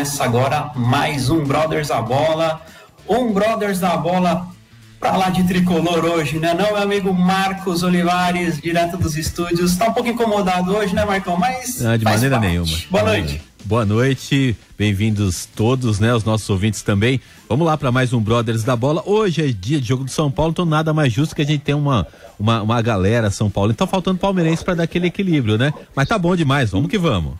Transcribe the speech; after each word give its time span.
Começa 0.00 0.24
agora 0.24 0.70
mais 0.74 1.28
um 1.28 1.44
Brothers 1.44 1.88
da 1.88 2.00
Bola. 2.00 2.62
Um 3.06 3.34
Brothers 3.34 3.80
da 3.80 3.98
Bola 3.98 4.48
pra 4.98 5.14
lá 5.14 5.28
de 5.28 5.44
tricolor 5.44 6.06
hoje, 6.06 6.38
né? 6.38 6.54
Não, 6.54 6.72
meu 6.72 6.78
amigo 6.78 7.12
Marcos 7.12 7.82
Olivares, 7.82 8.58
direto 8.58 8.96
dos 8.96 9.14
estúdios. 9.14 9.76
Tá 9.76 9.88
um 9.88 9.92
pouco 9.92 10.08
incomodado 10.08 10.74
hoje, 10.74 10.94
né, 10.94 11.04
Marcão? 11.04 11.36
Mas. 11.36 11.82
Não, 11.82 11.98
de 11.98 12.04
maneira 12.06 12.36
parte. 12.36 12.48
nenhuma. 12.48 12.78
Boa 12.90 13.04
noite. 13.04 13.42
Boa 13.62 13.84
noite, 13.84 14.56
bem-vindos 14.78 15.46
todos, 15.54 16.00
né? 16.00 16.14
Os 16.14 16.24
nossos 16.24 16.48
ouvintes 16.48 16.80
também. 16.80 17.20
Vamos 17.46 17.66
lá 17.66 17.76
para 17.76 17.92
mais 17.92 18.14
um 18.14 18.20
Brothers 18.20 18.64
da 18.64 18.74
Bola. 18.74 19.02
Hoje 19.04 19.50
é 19.50 19.52
dia 19.52 19.82
de 19.82 19.86
jogo 19.86 20.04
do 20.04 20.10
São 20.10 20.30
Paulo, 20.30 20.52
então 20.52 20.64
nada 20.64 20.94
mais 20.94 21.12
justo 21.12 21.36
que 21.36 21.42
a 21.42 21.46
gente 21.46 21.60
tenha 21.60 21.76
uma, 21.76 22.06
uma, 22.38 22.62
uma 22.62 22.80
galera 22.80 23.30
São 23.30 23.50
Paulo. 23.50 23.70
Então 23.70 23.86
faltando 23.86 24.18
palmeirense 24.18 24.64
para 24.64 24.76
dar 24.76 24.84
aquele 24.84 25.08
equilíbrio, 25.08 25.58
né? 25.58 25.74
Mas 25.94 26.08
tá 26.08 26.18
bom 26.18 26.34
demais, 26.34 26.70
vamos 26.70 26.88
que 26.88 26.96
vamos. 26.96 27.34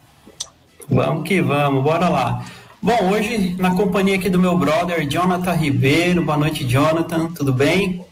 Vamos 0.91 1.27
que 1.27 1.41
vamos, 1.41 1.85
bora 1.85 2.09
lá. 2.09 2.45
Bom, 2.83 3.11
hoje 3.11 3.55
na 3.59 3.75
companhia 3.75 4.15
aqui 4.15 4.31
do 4.31 4.39
meu 4.39 4.57
brother 4.57 5.07
Jonathan 5.07 5.53
Ribeiro. 5.53 6.25
Boa 6.25 6.39
noite, 6.39 6.65
Jonathan. 6.67 7.27
Tudo 7.27 7.53
bem? 7.53 8.03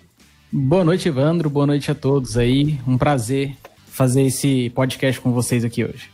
Boa 0.53 0.85
noite, 0.85 1.09
Evandro. 1.09 1.49
Boa 1.49 1.67
noite 1.67 1.91
a 1.91 1.95
todos 1.95 2.37
aí. 2.37 2.79
Um 2.87 2.99
prazer 2.99 3.57
fazer 3.87 4.25
esse 4.25 4.69
podcast 4.75 5.23
com 5.23 5.33
vocês 5.33 5.65
aqui 5.65 5.85
hoje. 5.85 6.11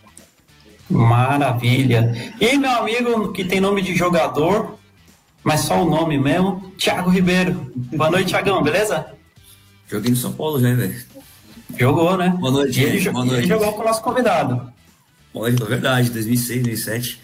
Maravilha. 0.89 2.15
E 2.41 2.57
meu 2.57 2.71
amigo 2.71 3.33
que 3.33 3.45
tem 3.45 3.61
nome 3.61 3.83
de 3.83 3.97
jogador, 3.97 4.79
mas 5.43 5.63
só 5.63 5.83
o 5.83 5.91
nome 5.91 6.17
mesmo, 6.17 6.73
Thiago 6.79 7.11
Ribeiro. 7.11 7.73
Boa 7.75 8.11
noite, 8.11 8.29
Thiagão, 8.29 8.63
beleza? 8.63 9.05
Joguei 9.89 10.11
no 10.11 10.17
São 10.17 10.33
Paulo 10.33 10.61
já, 10.61 10.73
velho. 10.73 10.95
Jogou, 11.77 12.17
né? 12.17 12.29
Boa 12.39 12.53
noite, 12.53 12.81
ele, 12.81 13.11
Boa 13.11 13.25
noite. 13.25 13.41
Ele 13.41 13.49
jogou 13.49 13.73
com 13.73 13.83
o 13.83 13.85
nosso 13.85 14.01
convidado. 14.01 14.73
Boa 15.33 15.49
noite, 15.49 15.61
é 15.61 15.67
verdade, 15.67 16.11
2006, 16.11 16.63
2007. 16.63 17.24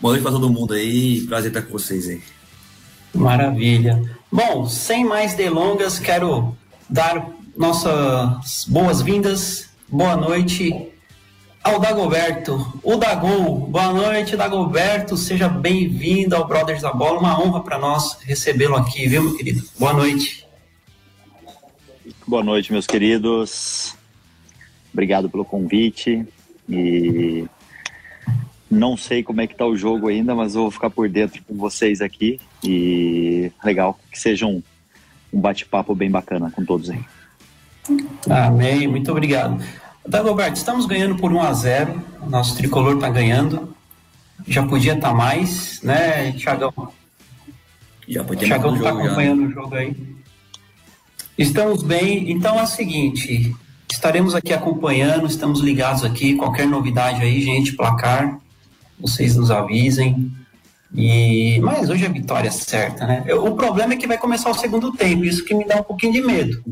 Boa 0.00 0.12
noite 0.12 0.22
para 0.22 0.30
todo 0.30 0.48
mundo 0.48 0.74
aí, 0.74 1.22
prazer 1.22 1.50
estar 1.50 1.62
com 1.62 1.72
vocês 1.72 2.08
aí. 2.08 2.22
Maravilha. 3.12 4.00
Bom, 4.30 4.64
sem 4.68 5.04
mais 5.04 5.34
delongas, 5.34 5.98
quero 5.98 6.56
dar 6.88 7.30
nossas 7.56 8.64
boas-vindas, 8.68 9.68
boa 9.88 10.16
noite 10.16 10.88
ao 11.64 11.80
Dagoberto, 11.80 12.80
o 12.84 12.94
Dagol. 12.94 13.66
Boa 13.66 13.92
noite, 13.92 14.36
Dagoberto, 14.36 15.16
seja 15.16 15.48
bem-vindo 15.48 16.36
ao 16.36 16.46
Brothers 16.46 16.82
da 16.82 16.92
Bola, 16.92 17.18
uma 17.18 17.42
honra 17.42 17.60
para 17.60 17.76
nós 17.76 18.18
recebê-lo 18.20 18.76
aqui, 18.76 19.08
viu, 19.08 19.24
meu 19.24 19.36
querido? 19.36 19.64
Boa 19.76 19.92
noite. 19.92 20.46
Boa 22.24 22.44
noite, 22.44 22.70
meus 22.70 22.86
queridos. 22.86 23.96
Obrigado 24.92 25.28
pelo 25.28 25.44
convite 25.44 26.24
e 26.68 27.46
não 28.70 28.96
sei 28.96 29.22
como 29.22 29.40
é 29.40 29.46
que 29.46 29.56
tá 29.56 29.66
o 29.66 29.76
jogo 29.76 30.08
ainda, 30.08 30.34
mas 30.34 30.54
eu 30.54 30.62
vou 30.62 30.70
ficar 30.70 30.90
por 30.90 31.08
dentro 31.08 31.42
com 31.44 31.54
vocês 31.56 32.00
aqui. 32.00 32.38
E 32.62 33.50
legal 33.64 33.98
que 34.10 34.18
seja 34.18 34.46
um, 34.46 34.62
um 35.32 35.40
bate-papo 35.40 35.94
bem 35.94 36.10
bacana 36.10 36.50
com 36.50 36.64
todos 36.64 36.90
aí. 36.90 37.00
Amém, 38.28 38.86
muito 38.86 39.10
obrigado. 39.10 39.62
Dagoberto, 40.06 40.56
estamos 40.56 40.86
ganhando 40.86 41.16
por 41.16 41.32
1 41.32 41.42
a 41.42 41.52
0 41.52 42.02
Nosso 42.28 42.56
tricolor 42.56 42.94
está 42.94 43.08
ganhando. 43.08 43.74
Já 44.46 44.64
podia 44.66 44.94
estar 44.94 45.08
tá 45.08 45.14
mais, 45.14 45.82
né, 45.82 46.32
Thiagão? 46.32 46.72
Já 48.06 48.24
podia 48.24 48.48
Thiagão 48.48 48.76
está 48.76 48.90
acompanhando 48.90 49.42
já. 49.42 49.48
o 49.48 49.50
jogo 49.50 49.74
aí. 49.74 49.96
Estamos 51.36 51.82
bem. 51.82 52.30
Então 52.30 52.58
é 52.58 52.62
o 52.62 52.66
seguinte: 52.66 53.54
estaremos 53.90 54.34
aqui 54.34 54.52
acompanhando, 54.52 55.26
estamos 55.26 55.60
ligados 55.60 56.04
aqui. 56.04 56.34
Qualquer 56.36 56.66
novidade 56.66 57.22
aí, 57.22 57.40
gente, 57.40 57.74
placar 57.74 58.38
vocês 59.00 59.36
nos 59.36 59.50
avisem. 59.50 60.32
E 60.94 61.60
mas 61.60 61.90
hoje 61.90 62.06
a 62.06 62.08
vitória 62.08 62.48
é 62.48 62.52
certa, 62.52 63.06
né? 63.06 63.22
Eu, 63.26 63.44
o 63.44 63.54
problema 63.54 63.92
é 63.92 63.96
que 63.96 64.06
vai 64.06 64.16
começar 64.16 64.50
o 64.50 64.54
segundo 64.54 64.90
tempo, 64.92 65.24
isso 65.24 65.44
que 65.44 65.54
me 65.54 65.66
dá 65.66 65.76
um 65.76 65.82
pouquinho 65.82 66.14
de 66.14 66.22
medo, 66.22 66.62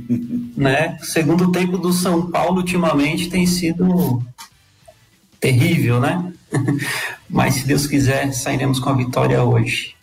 né? 0.56 0.98
O 1.00 1.06
segundo 1.06 1.50
tempo 1.50 1.78
do 1.78 1.92
São 1.92 2.30
Paulo 2.30 2.58
ultimamente 2.58 3.30
tem 3.30 3.46
sido 3.46 4.22
terrível, 5.40 6.00
né? 6.00 6.32
mas 7.28 7.54
se 7.54 7.66
Deus 7.66 7.86
quiser, 7.86 8.32
sairemos 8.32 8.78
com 8.78 8.90
a 8.90 8.94
vitória 8.94 9.42
hoje. 9.42 9.94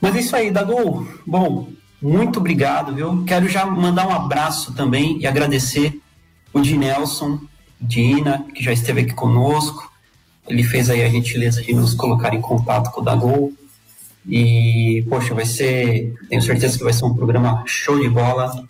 Mas 0.00 0.16
é 0.16 0.18
isso 0.18 0.34
aí, 0.34 0.50
Dago. 0.50 1.06
Bom, 1.24 1.68
muito 2.02 2.40
obrigado, 2.40 2.92
viu? 2.92 3.22
Quero 3.24 3.48
já 3.48 3.64
mandar 3.64 4.08
um 4.08 4.12
abraço 4.12 4.74
também 4.74 5.20
e 5.20 5.26
agradecer 5.26 6.00
o 6.52 6.60
de 6.60 6.76
Nelson, 6.76 7.38
Dina, 7.80 8.44
que 8.52 8.62
já 8.62 8.72
esteve 8.72 9.02
aqui 9.02 9.14
conosco, 9.14 9.91
ele 10.46 10.62
fez 10.62 10.90
aí 10.90 11.02
a 11.02 11.08
gentileza 11.08 11.62
de 11.62 11.72
nos 11.72 11.94
colocar 11.94 12.34
em 12.34 12.40
contato 12.40 12.90
com 12.90 13.00
o 13.00 13.04
Dagol. 13.04 13.52
E, 14.28 15.04
poxa, 15.08 15.34
vai 15.34 15.46
ser. 15.46 16.14
Tenho 16.28 16.42
certeza 16.42 16.78
que 16.78 16.84
vai 16.84 16.92
ser 16.92 17.04
um 17.04 17.14
programa 17.14 17.62
show 17.66 17.98
de 17.98 18.08
bola. 18.08 18.64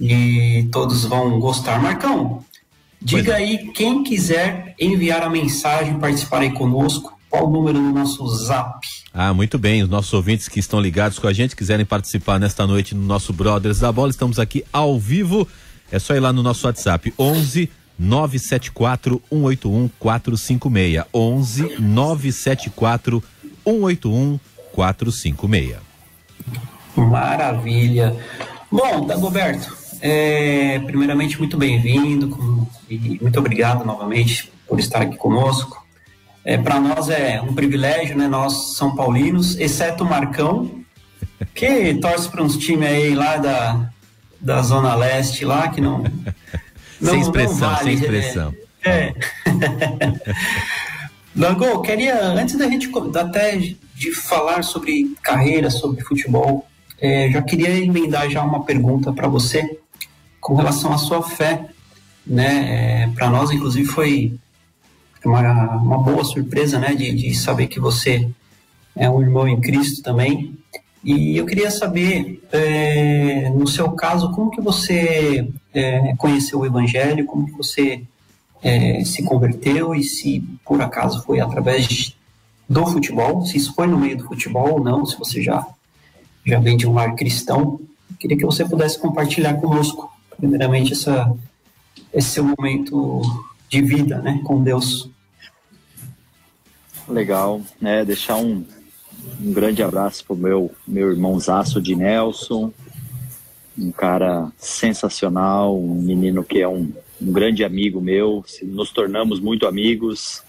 E 0.00 0.68
todos 0.70 1.04
vão 1.04 1.40
gostar. 1.40 1.82
Marcão, 1.82 2.44
diga 3.00 3.34
aí 3.34 3.70
quem 3.72 4.02
quiser 4.02 4.74
enviar 4.78 5.22
a 5.22 5.30
mensagem, 5.30 5.98
participar 5.98 6.42
aí 6.42 6.52
conosco. 6.52 7.16
Qual 7.28 7.46
o 7.46 7.50
número 7.50 7.78
do 7.78 7.92
nosso 7.92 8.26
zap? 8.46 8.78
Ah, 9.12 9.34
muito 9.34 9.58
bem. 9.58 9.82
Os 9.82 9.88
nossos 9.88 10.12
ouvintes 10.14 10.48
que 10.48 10.58
estão 10.58 10.80
ligados 10.80 11.18
com 11.18 11.26
a 11.26 11.32
gente, 11.32 11.54
quiserem 11.54 11.84
participar 11.84 12.38
nesta 12.38 12.66
noite 12.66 12.94
no 12.94 13.02
nosso 13.02 13.34
Brothers 13.34 13.80
da 13.80 13.92
Bola, 13.92 14.08
estamos 14.08 14.38
aqui 14.38 14.64
ao 14.72 14.98
vivo. 14.98 15.46
É 15.92 15.98
só 15.98 16.14
ir 16.14 16.20
lá 16.20 16.32
no 16.32 16.42
nosso 16.42 16.66
WhatsApp, 16.66 17.12
11 17.18 17.68
974 17.98 19.20
181 19.30 19.90
456. 19.98 21.04
11 21.12 21.80
974 21.80 23.22
181 23.64 24.38
456. 24.72 25.76
Maravilha. 26.96 28.16
Bom, 28.70 29.06
Dagoberto, 29.06 29.76
é, 30.00 30.78
primeiramente, 30.80 31.38
muito 31.38 31.56
bem-vindo 31.56 32.68
e 32.88 33.18
muito 33.20 33.38
obrigado 33.38 33.84
novamente 33.84 34.52
por 34.66 34.78
estar 34.78 35.02
aqui 35.02 35.16
conosco. 35.16 35.84
É, 36.44 36.56
Para 36.56 36.80
nós 36.80 37.08
é 37.08 37.40
um 37.42 37.54
privilégio, 37.54 38.16
né? 38.16 38.28
Nós, 38.28 38.76
São 38.76 38.94
Paulinos, 38.94 39.58
exceto 39.58 40.04
o 40.04 40.08
Marcão, 40.08 40.82
que 41.54 41.94
torce 41.94 42.28
para 42.28 42.42
uns 42.42 42.56
times 42.56 42.88
aí 42.88 43.14
lá 43.14 43.36
da, 43.36 43.90
da 44.40 44.62
Zona 44.62 44.94
Leste, 44.94 45.44
lá, 45.44 45.68
que 45.68 45.80
não, 45.80 46.04
não, 47.00 47.12
sem 47.12 47.20
expressão, 47.20 47.70
vale, 47.70 47.84
sem 47.84 47.94
expressão. 47.94 48.54
É. 48.84 49.14
Lango, 51.36 51.82
queria, 51.82 52.20
antes 52.20 52.56
da 52.56 52.68
gente 52.68 52.90
até 53.14 53.56
de 53.56 54.12
falar 54.12 54.64
sobre 54.64 55.14
carreira, 55.22 55.70
sobre 55.70 56.02
futebol, 56.02 56.66
é, 57.00 57.30
já 57.30 57.42
queria 57.42 57.70
emendar 57.70 58.28
já 58.28 58.42
uma 58.42 58.64
pergunta 58.64 59.12
para 59.12 59.28
você 59.28 59.78
com 60.40 60.54
relação 60.54 60.92
à 60.92 60.98
sua 60.98 61.22
fé. 61.22 61.66
Né? 62.26 63.04
É, 63.04 63.08
para 63.14 63.30
nós, 63.30 63.50
inclusive, 63.50 63.86
foi 63.86 64.34
uma, 65.24 65.76
uma 65.76 65.98
boa 65.98 66.24
surpresa 66.24 66.78
né? 66.78 66.94
de, 66.94 67.12
de 67.12 67.34
saber 67.34 67.68
que 67.68 67.78
você 67.78 68.28
é 68.96 69.08
um 69.08 69.22
irmão 69.22 69.46
em 69.46 69.60
Cristo 69.60 70.02
também. 70.02 70.58
E 71.04 71.36
eu 71.36 71.46
queria 71.46 71.70
saber, 71.70 72.42
é, 72.50 73.48
no 73.50 73.66
seu 73.66 73.92
caso, 73.92 74.32
como 74.32 74.50
que 74.50 74.60
você 74.60 75.48
é, 75.78 76.14
conheceu 76.16 76.60
o 76.60 76.66
Evangelho, 76.66 77.24
como 77.24 77.46
que 77.46 77.52
você 77.52 78.02
é, 78.62 79.04
se 79.04 79.22
converteu 79.22 79.94
e 79.94 80.02
se 80.02 80.42
por 80.64 80.80
acaso 80.80 81.22
foi 81.22 81.40
através 81.40 81.86
de, 81.86 82.16
do 82.68 82.84
futebol, 82.86 83.46
se 83.46 83.56
isso 83.56 83.72
foi 83.74 83.86
no 83.86 83.96
meio 83.96 84.16
do 84.16 84.24
futebol 84.24 84.72
ou 84.72 84.84
não, 84.84 85.06
se 85.06 85.16
você 85.16 85.40
já, 85.40 85.64
já 86.44 86.58
vem 86.58 86.76
de 86.76 86.86
um 86.86 86.94
lar 86.94 87.14
cristão. 87.14 87.80
Queria 88.18 88.36
que 88.36 88.44
você 88.44 88.64
pudesse 88.64 88.98
compartilhar 88.98 89.54
conosco, 89.54 90.10
primeiramente, 90.36 90.92
essa, 90.92 91.32
esse 92.12 92.30
seu 92.30 92.44
momento 92.44 93.22
de 93.68 93.80
vida 93.80 94.18
né, 94.18 94.40
com 94.44 94.62
Deus. 94.62 95.08
Legal, 97.08 97.62
né? 97.80 98.04
Deixar 98.04 98.36
um, 98.36 98.64
um 99.40 99.52
grande 99.52 99.82
abraço 99.82 100.24
pro 100.24 100.36
meu, 100.36 100.70
meu 100.86 101.10
irmãozaço 101.10 101.80
de 101.80 101.94
Nelson, 101.94 102.72
um 103.78 103.92
cara 103.92 104.50
sensacional, 104.58 105.78
um 105.78 105.94
menino 105.94 106.42
que 106.42 106.60
é 106.60 106.68
um, 106.68 106.92
um 107.20 107.32
grande 107.32 107.64
amigo 107.64 108.00
meu, 108.00 108.44
nos 108.62 108.90
tornamos 108.90 109.38
muito 109.40 109.66
amigos, 109.66 110.42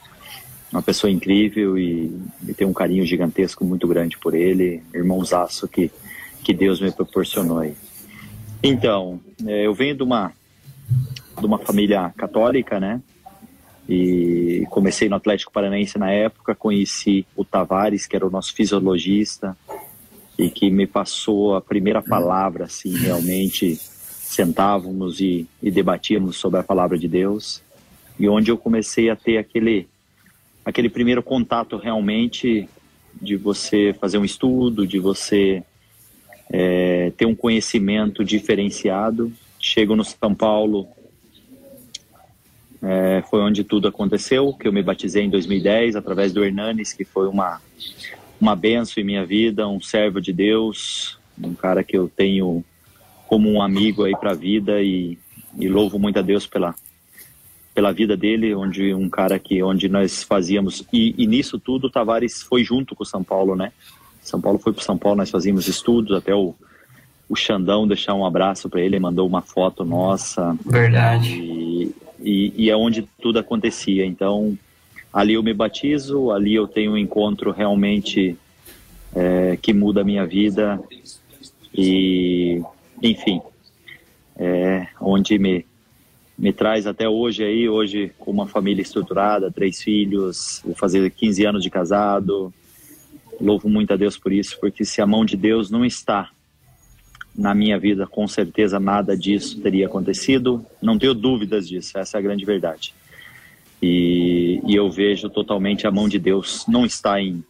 uma 0.71 0.81
pessoa 0.81 1.11
incrível 1.11 1.77
e, 1.77 2.11
e 2.47 2.53
tenho 2.53 2.69
um 2.69 2.73
carinho 2.73 3.05
gigantesco 3.05 3.63
muito 3.63 3.87
grande 3.87 4.17
por 4.17 4.33
ele, 4.33 4.83
irmãozaço 4.93 5.67
que, 5.67 5.91
que 6.43 6.53
Deus 6.53 6.81
me 6.81 6.91
proporcionou 6.91 7.59
aí. 7.59 7.75
Então, 8.61 9.19
é, 9.45 9.65
eu 9.65 9.73
venho 9.73 9.95
de 9.95 10.03
uma, 10.03 10.33
de 11.39 11.45
uma 11.45 11.57
família 11.57 12.13
católica, 12.17 12.79
né? 12.79 13.01
E 13.87 14.67
comecei 14.69 15.09
no 15.09 15.15
Atlético 15.15 15.51
Paranaense 15.51 15.97
na 15.97 16.11
época, 16.11 16.53
conheci 16.53 17.25
o 17.35 17.43
Tavares, 17.43 18.05
que 18.05 18.15
era 18.15 18.27
o 18.27 18.29
nosso 18.29 18.53
fisiologista, 18.53 19.57
e 20.39 20.49
que 20.49 20.71
me 20.71 20.87
passou 20.87 21.53
a 21.53 21.61
primeira 21.61 22.01
palavra, 22.01 22.63
assim, 22.63 22.97
realmente 22.97 23.75
sentávamos 23.75 25.19
e, 25.19 25.45
e 25.61 25.69
debatíamos 25.69 26.37
sobre 26.37 26.61
a 26.61 26.63
palavra 26.63 26.97
de 26.97 27.09
Deus, 27.09 27.61
e 28.17 28.29
onde 28.29 28.49
eu 28.49 28.57
comecei 28.57 29.09
a 29.09 29.17
ter 29.17 29.37
aquele, 29.37 29.85
aquele 30.63 30.89
primeiro 30.89 31.21
contato 31.21 31.75
realmente 31.75 32.69
de 33.21 33.35
você 33.35 33.93
fazer 33.99 34.17
um 34.17 34.23
estudo, 34.23 34.87
de 34.87 34.97
você 34.97 35.61
é, 36.49 37.11
ter 37.17 37.25
um 37.25 37.35
conhecimento 37.35 38.23
diferenciado. 38.23 39.33
Chego 39.59 39.93
no 39.93 40.05
São 40.05 40.33
Paulo, 40.33 40.87
é, 42.81 43.21
foi 43.29 43.41
onde 43.41 43.65
tudo 43.65 43.89
aconteceu, 43.89 44.53
que 44.53 44.69
eu 44.69 44.71
me 44.71 44.81
batizei 44.81 45.23
em 45.23 45.29
2010 45.29 45.97
através 45.97 46.31
do 46.31 46.45
Hernanes, 46.45 46.93
que 46.93 47.03
foi 47.03 47.27
uma 47.27 47.61
uma 48.39 48.55
benção 48.55 49.01
em 49.01 49.05
minha 49.05 49.25
vida, 49.25 49.67
um 49.67 49.81
servo 49.81 50.21
de 50.21 50.31
Deus, 50.31 51.17
um 51.41 51.53
cara 51.53 51.83
que 51.83 51.97
eu 51.97 52.07
tenho 52.07 52.63
como 53.27 53.49
um 53.49 53.61
amigo 53.61 54.03
aí 54.03 54.15
para 54.15 54.31
a 54.31 54.35
vida 54.35 54.81
e, 54.81 55.17
e, 55.57 55.67
louvo 55.67 55.99
muito 55.99 56.19
a 56.19 56.21
Deus 56.21 56.47
pela 56.47 56.73
pela 57.73 57.93
vida 57.93 58.17
dele, 58.17 58.53
onde 58.55 58.93
um 58.93 59.07
cara 59.07 59.39
que 59.39 59.61
onde 59.63 59.87
nós 59.87 60.23
fazíamos 60.23 60.83
e, 60.91 61.13
e 61.17 61.27
nisso 61.27 61.57
tudo 61.59 61.87
o 61.87 61.89
Tavares 61.89 62.41
foi 62.41 62.63
junto 62.63 62.95
com 62.95 63.03
o 63.03 63.05
São 63.05 63.23
Paulo, 63.23 63.55
né? 63.55 63.71
São 64.21 64.41
Paulo 64.41 64.59
foi 64.59 64.73
para 64.73 64.83
São 64.83 64.97
Paulo, 64.97 65.17
nós 65.17 65.29
fazíamos 65.29 65.67
estudos 65.67 66.17
até 66.17 66.33
o 66.33 66.55
o 67.29 67.35
Xandão 67.35 67.87
deixar 67.87 68.15
um 68.15 68.25
abraço 68.25 68.67
para 68.67 68.81
ele, 68.81 68.99
mandou 68.99 69.27
uma 69.27 69.43
foto 69.43 69.85
nossa. 69.85 70.57
Verdade. 70.65 71.35
E, 71.39 71.95
e, 72.19 72.53
e 72.57 72.69
é 72.71 72.75
onde 72.75 73.07
tudo 73.21 73.37
acontecia. 73.37 74.03
Então 74.03 74.57
ali 75.11 75.33
eu 75.33 75.43
me 75.43 75.53
batizo, 75.53 76.31
ali 76.31 76.55
eu 76.55 76.67
tenho 76.67 76.93
um 76.93 76.97
encontro 76.97 77.51
realmente 77.51 78.37
é, 79.13 79.57
que 79.57 79.73
muda 79.73 80.01
a 80.01 80.03
minha 80.03 80.25
vida. 80.25 80.79
E, 81.73 82.61
enfim, 83.01 83.41
é, 84.35 84.87
onde 84.99 85.37
me, 85.37 85.65
me 86.37 86.53
traz 86.53 86.87
até 86.87 87.07
hoje 87.07 87.43
aí, 87.43 87.67
hoje 87.67 88.11
com 88.17 88.31
uma 88.31 88.47
família 88.47 88.81
estruturada, 88.81 89.51
três 89.51 89.81
filhos, 89.81 90.61
vou 90.63 90.75
fazer 90.75 91.09
15 91.11 91.45
anos 91.45 91.63
de 91.63 91.69
casado, 91.69 92.53
louvo 93.39 93.69
muito 93.69 93.93
a 93.93 93.97
Deus 93.97 94.17
por 94.17 94.31
isso, 94.31 94.57
porque 94.59 94.85
se 94.85 95.01
a 95.01 95.07
mão 95.07 95.25
de 95.25 95.35
Deus 95.35 95.69
não 95.69 95.85
está 95.85 96.29
na 97.35 97.53
minha 97.55 97.79
vida, 97.79 98.05
com 98.05 98.27
certeza 98.27 98.79
nada 98.79 99.15
disso 99.15 99.61
teria 99.61 99.85
acontecido, 99.85 100.65
não 100.81 100.97
tenho 100.97 101.13
dúvidas 101.13 101.67
disso, 101.67 101.97
essa 101.97 102.17
é 102.17 102.19
a 102.19 102.21
grande 102.21 102.43
verdade. 102.43 102.93
E, 103.81 104.61
e 104.65 104.75
eu 104.75 104.89
vejo 104.89 105.29
totalmente 105.29 105.87
a 105.87 105.91
mão 105.91 106.09
de 106.09 106.19
Deus. 106.19 106.65
Não 106.67 106.85
está 106.85 107.21
em 107.21 107.43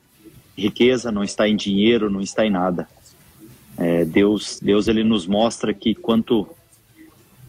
riqueza, 0.56 1.12
não 1.12 1.24
está 1.24 1.48
em 1.48 1.56
dinheiro, 1.56 2.10
não 2.10 2.22
está 2.22 2.46
em 2.46 2.50
nada. 2.50 2.88
É, 3.78 4.04
Deus, 4.06 4.60
Deus 4.62 4.88
ele 4.88 5.04
nos 5.04 5.26
mostra 5.26 5.74
que 5.74 5.96
quanto 5.96 6.48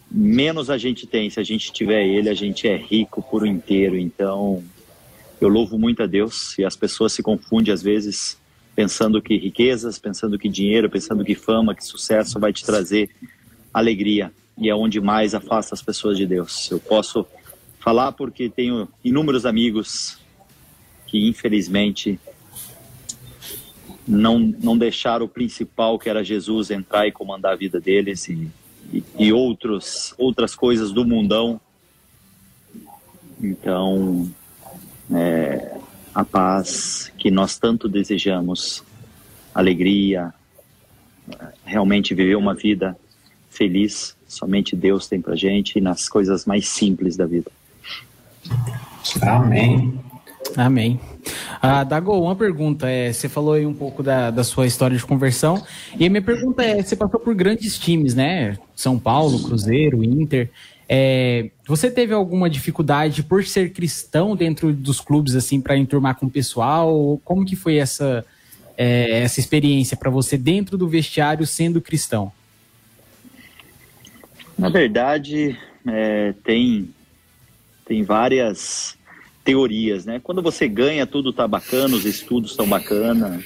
menos 0.09 0.69
a 0.69 0.77
gente 0.77 1.07
tem, 1.07 1.29
se 1.29 1.39
a 1.39 1.43
gente 1.43 1.71
tiver 1.71 2.05
Ele, 2.05 2.29
a 2.29 2.33
gente 2.33 2.67
é 2.67 2.75
rico 2.75 3.21
por 3.21 3.45
inteiro. 3.45 3.97
Então, 3.97 4.63
eu 5.39 5.47
louvo 5.47 5.77
muito 5.77 6.03
a 6.03 6.05
Deus 6.07 6.57
e 6.57 6.65
as 6.65 6.75
pessoas 6.75 7.13
se 7.13 7.23
confundem 7.23 7.73
às 7.73 7.81
vezes 7.81 8.37
pensando 8.75 9.21
que 9.21 9.37
riquezas, 9.37 9.99
pensando 9.99 10.37
que 10.37 10.49
dinheiro, 10.49 10.89
pensando 10.89 11.23
que 11.23 11.35
fama, 11.35 11.75
que 11.75 11.85
sucesso 11.85 12.39
vai 12.39 12.53
te 12.53 12.65
trazer 12.65 13.09
alegria 13.73 14.31
e 14.57 14.69
é 14.69 14.75
onde 14.75 14.99
mais 14.99 15.33
afasta 15.33 15.73
as 15.73 15.81
pessoas 15.81 16.17
de 16.17 16.25
Deus. 16.25 16.69
Eu 16.69 16.79
posso 16.79 17.25
falar 17.81 18.11
porque 18.11 18.47
tenho 18.47 18.87
inúmeros 19.03 19.45
amigos 19.45 20.17
que 21.07 21.27
infelizmente 21.27 22.19
não, 24.07 24.39
não 24.39 24.77
deixaram 24.77 25.25
o 25.25 25.29
principal 25.29 25.97
que 25.97 26.09
era 26.09 26.23
Jesus 26.23 26.69
entrar 26.69 27.07
e 27.07 27.11
comandar 27.11 27.53
a 27.53 27.55
vida 27.55 27.81
deles 27.81 28.29
e, 28.29 28.49
e, 28.93 29.03
e 29.17 29.33
outros, 29.33 30.13
outras 30.17 30.55
coisas 30.55 30.91
do 30.91 31.03
mundão. 31.03 31.59
Então, 33.41 34.31
é, 35.11 35.75
a 36.13 36.23
paz 36.23 37.11
que 37.17 37.31
nós 37.31 37.57
tanto 37.57 37.89
desejamos, 37.89 38.83
alegria, 39.55 40.31
realmente 41.65 42.13
viver 42.13 42.35
uma 42.35 42.53
vida 42.53 42.95
feliz, 43.49 44.15
somente 44.27 44.75
Deus 44.75 45.07
tem 45.07 45.19
pra 45.19 45.35
gente 45.35 45.79
e 45.79 45.81
nas 45.81 46.07
coisas 46.07 46.45
mais 46.45 46.67
simples 46.67 47.17
da 47.17 47.25
vida. 47.25 47.51
Amém. 49.21 49.99
Amém. 50.55 50.99
Ah, 51.61 51.83
Dago, 51.83 52.19
uma 52.19 52.35
pergunta. 52.35 52.89
É, 52.89 53.13
você 53.13 53.29
falou 53.29 53.53
aí 53.53 53.65
um 53.65 53.73
pouco 53.73 54.01
da, 54.01 54.31
da 54.31 54.43
sua 54.43 54.65
história 54.65 54.97
de 54.97 55.05
conversão. 55.05 55.63
E 55.97 56.05
a 56.05 56.09
minha 56.09 56.21
pergunta 56.21 56.63
é: 56.63 56.81
você 56.81 56.95
passou 56.95 57.19
por 57.19 57.33
grandes 57.35 57.77
times, 57.77 58.15
né? 58.15 58.57
São 58.75 58.97
Paulo, 58.97 59.41
Cruzeiro, 59.43 60.03
Inter. 60.03 60.49
É, 60.89 61.49
você 61.65 61.89
teve 61.89 62.13
alguma 62.13 62.49
dificuldade 62.49 63.23
por 63.23 63.45
ser 63.45 63.71
cristão 63.71 64.35
dentro 64.35 64.73
dos 64.73 64.99
clubes, 64.99 65.35
assim, 65.35 65.61
para 65.61 65.77
enturmar 65.77 66.15
com 66.15 66.25
o 66.25 66.29
pessoal? 66.29 67.17
Como 67.23 67.45
que 67.45 67.55
foi 67.55 67.77
essa, 67.77 68.25
é, 68.77 69.21
essa 69.21 69.39
experiência 69.39 69.95
para 69.95 70.09
você 70.09 70.37
dentro 70.37 70.77
do 70.77 70.89
vestiário 70.89 71.47
sendo 71.47 71.79
cristão? 71.79 72.31
Na 74.57 74.67
verdade, 74.67 75.57
é, 75.87 76.33
tem 76.43 76.89
tem 77.91 78.03
várias 78.03 78.97
teorias, 79.43 80.05
né? 80.05 80.21
Quando 80.23 80.41
você 80.41 80.65
ganha, 80.65 81.05
tudo 81.05 81.33
tá 81.33 81.45
bacana, 81.45 81.93
os 81.93 82.05
estudos 82.05 82.51
estão 82.51 82.65
bacana. 82.65 83.43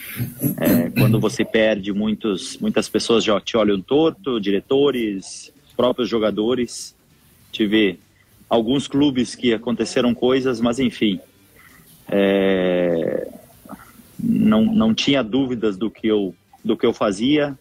É, 0.62 0.92
quando 0.92 1.20
você 1.20 1.44
perde, 1.44 1.92
muitos, 1.92 2.56
muitas 2.60 2.88
pessoas 2.88 3.24
já 3.24 3.42
te 3.42 3.58
olham 3.58 3.82
torto, 3.82 4.40
diretores, 4.40 5.52
próprios 5.76 6.08
jogadores. 6.08 6.96
Tive 7.52 7.98
alguns 8.48 8.88
clubes 8.88 9.34
que 9.34 9.52
aconteceram 9.52 10.14
coisas, 10.14 10.62
mas 10.62 10.78
enfim, 10.78 11.20
é, 12.08 13.28
não, 14.20 14.64
não 14.64 14.94
tinha 14.94 15.24
dúvidas 15.24 15.76
do 15.76 15.90
que 15.90 16.06
eu 16.08 16.36
do 16.64 16.78
que 16.78 16.86
eu 16.86 16.94
fazia 16.94 17.58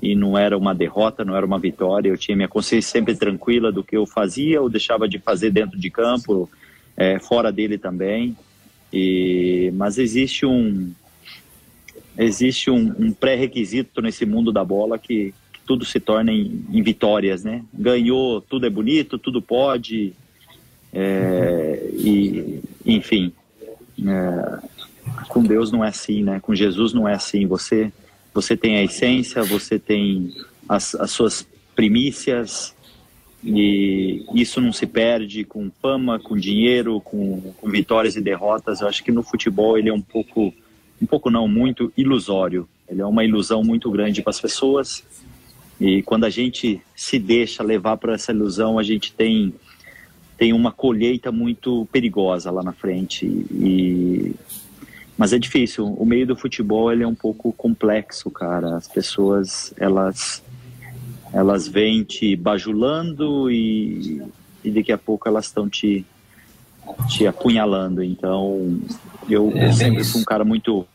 e 0.00 0.14
não 0.14 0.36
era 0.36 0.56
uma 0.56 0.74
derrota, 0.74 1.24
não 1.24 1.36
era 1.36 1.46
uma 1.46 1.58
vitória. 1.58 2.08
Eu 2.08 2.16
tinha 2.16 2.36
minha 2.36 2.48
consciência 2.48 2.90
sempre 2.90 3.14
tranquila 3.14 3.72
do 3.72 3.82
que 3.82 3.96
eu 3.96 4.06
fazia 4.06 4.60
ou 4.60 4.68
deixava 4.68 5.08
de 5.08 5.18
fazer 5.18 5.50
dentro 5.50 5.78
de 5.78 5.90
campo, 5.90 6.50
é, 6.96 7.18
fora 7.18 7.50
dele 7.50 7.78
também. 7.78 8.36
E, 8.92 9.72
mas 9.74 9.98
existe 9.98 10.46
um 10.46 10.92
existe 12.18 12.70
um, 12.70 12.94
um 12.98 13.12
pré-requisito 13.12 14.00
nesse 14.00 14.24
mundo 14.24 14.50
da 14.50 14.64
bola 14.64 14.98
que, 14.98 15.34
que 15.52 15.60
tudo 15.66 15.84
se 15.84 16.00
torna 16.00 16.32
em, 16.32 16.64
em, 16.70 16.82
vitórias, 16.82 17.44
né? 17.44 17.62
Ganhou, 17.74 18.40
tudo 18.40 18.66
é 18.66 18.70
bonito, 18.70 19.18
tudo 19.18 19.42
pode. 19.42 20.14
É, 20.92 21.90
e 21.92 22.62
enfim, 22.86 23.32
é, 24.06 24.58
com 25.28 25.42
Deus 25.42 25.70
não 25.70 25.84
é 25.84 25.88
assim, 25.88 26.22
né? 26.22 26.40
Com 26.40 26.54
Jesus 26.54 26.94
não 26.94 27.06
é 27.06 27.14
assim. 27.14 27.46
Você 27.46 27.92
você 28.36 28.54
tem 28.54 28.76
a 28.76 28.84
essência, 28.84 29.42
você 29.42 29.78
tem 29.78 30.30
as, 30.68 30.94
as 30.94 31.10
suas 31.10 31.48
primícias, 31.74 32.76
e 33.42 34.26
isso 34.34 34.60
não 34.60 34.74
se 34.74 34.86
perde 34.86 35.42
com 35.42 35.70
fama, 35.80 36.18
com 36.18 36.36
dinheiro, 36.36 37.00
com, 37.00 37.54
com, 37.56 37.70
vitórias 37.70 38.14
e 38.14 38.20
derrotas. 38.20 38.82
Eu 38.82 38.88
acho 38.88 39.02
que 39.02 39.10
no 39.10 39.22
futebol 39.22 39.78
ele 39.78 39.88
é 39.88 39.92
um 39.92 40.02
pouco, 40.02 40.52
um 41.00 41.06
pouco 41.06 41.30
não, 41.30 41.48
muito 41.48 41.90
ilusório. 41.96 42.68
Ele 42.86 43.00
é 43.00 43.06
uma 43.06 43.24
ilusão 43.24 43.64
muito 43.64 43.90
grande 43.90 44.20
para 44.20 44.30
as 44.30 44.40
pessoas. 44.40 45.02
E 45.80 46.02
quando 46.02 46.24
a 46.24 46.30
gente 46.30 46.82
se 46.94 47.18
deixa 47.18 47.62
levar 47.62 47.96
para 47.96 48.14
essa 48.14 48.32
ilusão, 48.32 48.78
a 48.78 48.82
gente 48.82 49.12
tem 49.12 49.54
tem 50.36 50.52
uma 50.52 50.70
colheita 50.70 51.32
muito 51.32 51.88
perigosa 51.90 52.50
lá 52.50 52.62
na 52.62 52.72
frente. 52.72 53.24
E 53.24 54.34
mas 55.16 55.32
é 55.32 55.38
difícil. 55.38 55.86
O 55.86 56.04
meio 56.04 56.26
do 56.26 56.36
futebol 56.36 56.92
ele 56.92 57.02
é 57.02 57.06
um 57.06 57.14
pouco 57.14 57.52
complexo, 57.52 58.30
cara. 58.30 58.76
As 58.76 58.86
pessoas 58.86 59.72
elas 59.78 60.42
elas 61.32 61.66
vêm 61.66 62.02
te 62.04 62.36
bajulando 62.36 63.50
e, 63.50 64.22
e 64.64 64.70
daqui 64.70 64.92
a 64.92 64.98
pouco 64.98 65.28
elas 65.28 65.46
estão 65.46 65.68
te 65.68 66.04
te 67.08 67.26
apunhalando. 67.26 68.02
Então 68.02 68.78
eu, 69.28 69.52
é, 69.54 69.68
eu 69.68 69.72
sempre 69.72 70.04
fui 70.04 70.20
um 70.20 70.24
cara 70.24 70.44
muito 70.44 70.86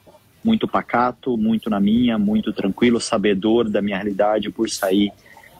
muito 0.43 0.67
pacato, 0.67 1.37
muito 1.37 1.69
na 1.69 1.79
minha, 1.79 2.17
muito 2.17 2.51
tranquilo, 2.51 2.99
sabedor 2.99 3.69
da 3.69 3.79
minha 3.79 3.95
realidade 3.95 4.49
por 4.49 4.67
sair 4.69 5.11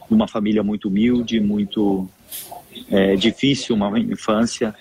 de 0.08 0.14
uma 0.14 0.26
família 0.26 0.62
muito 0.62 0.88
humilde, 0.88 1.38
muito 1.38 2.08
é 2.90 3.14
difícil 3.14 3.76
uma 3.76 3.98
infância 3.98 4.74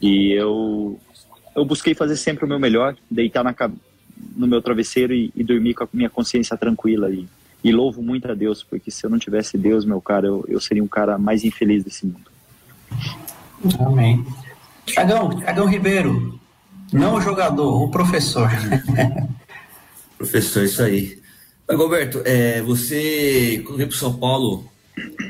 e 0.00 0.30
eu 0.32 0.98
eu 1.54 1.64
busquei 1.64 1.94
fazer 1.94 2.16
sempre 2.16 2.44
o 2.44 2.48
meu 2.48 2.58
melhor, 2.58 2.96
deitar 3.10 3.42
na, 3.42 3.54
no 4.36 4.46
meu 4.46 4.62
travesseiro 4.62 5.12
e, 5.12 5.32
e 5.34 5.42
dormir 5.42 5.74
com 5.74 5.84
a 5.84 5.88
minha 5.92 6.10
consciência 6.10 6.56
tranquila 6.56 7.10
e, 7.10 7.26
e, 7.62 7.72
louvo 7.72 8.02
muito 8.02 8.30
a 8.30 8.34
Deus, 8.34 8.62
porque 8.62 8.90
se 8.90 9.04
eu 9.04 9.10
não 9.10 9.18
tivesse 9.18 9.58
Deus, 9.58 9.84
meu 9.84 10.00
cara, 10.00 10.26
eu, 10.26 10.44
eu 10.48 10.60
seria 10.60 10.82
um 10.82 10.88
cara 10.88 11.18
mais 11.18 11.44
infeliz 11.44 11.84
desse 11.84 12.06
mundo. 12.06 12.30
Amém. 13.78 14.24
Tiagão, 14.86 15.30
Tiagão 15.38 15.66
Ribeiro, 15.66 16.40
não 16.92 17.14
o 17.14 17.20
jogador, 17.20 17.82
o 17.82 17.90
professor. 17.90 18.48
professor, 20.16 20.64
isso 20.64 20.82
aí. 20.82 21.20
Roberto, 21.70 22.20
é, 22.24 22.60
você, 22.62 23.62
quando 23.64 23.76
veio 23.76 23.88
para 23.88 23.98
São 23.98 24.14
Paulo, 24.14 24.64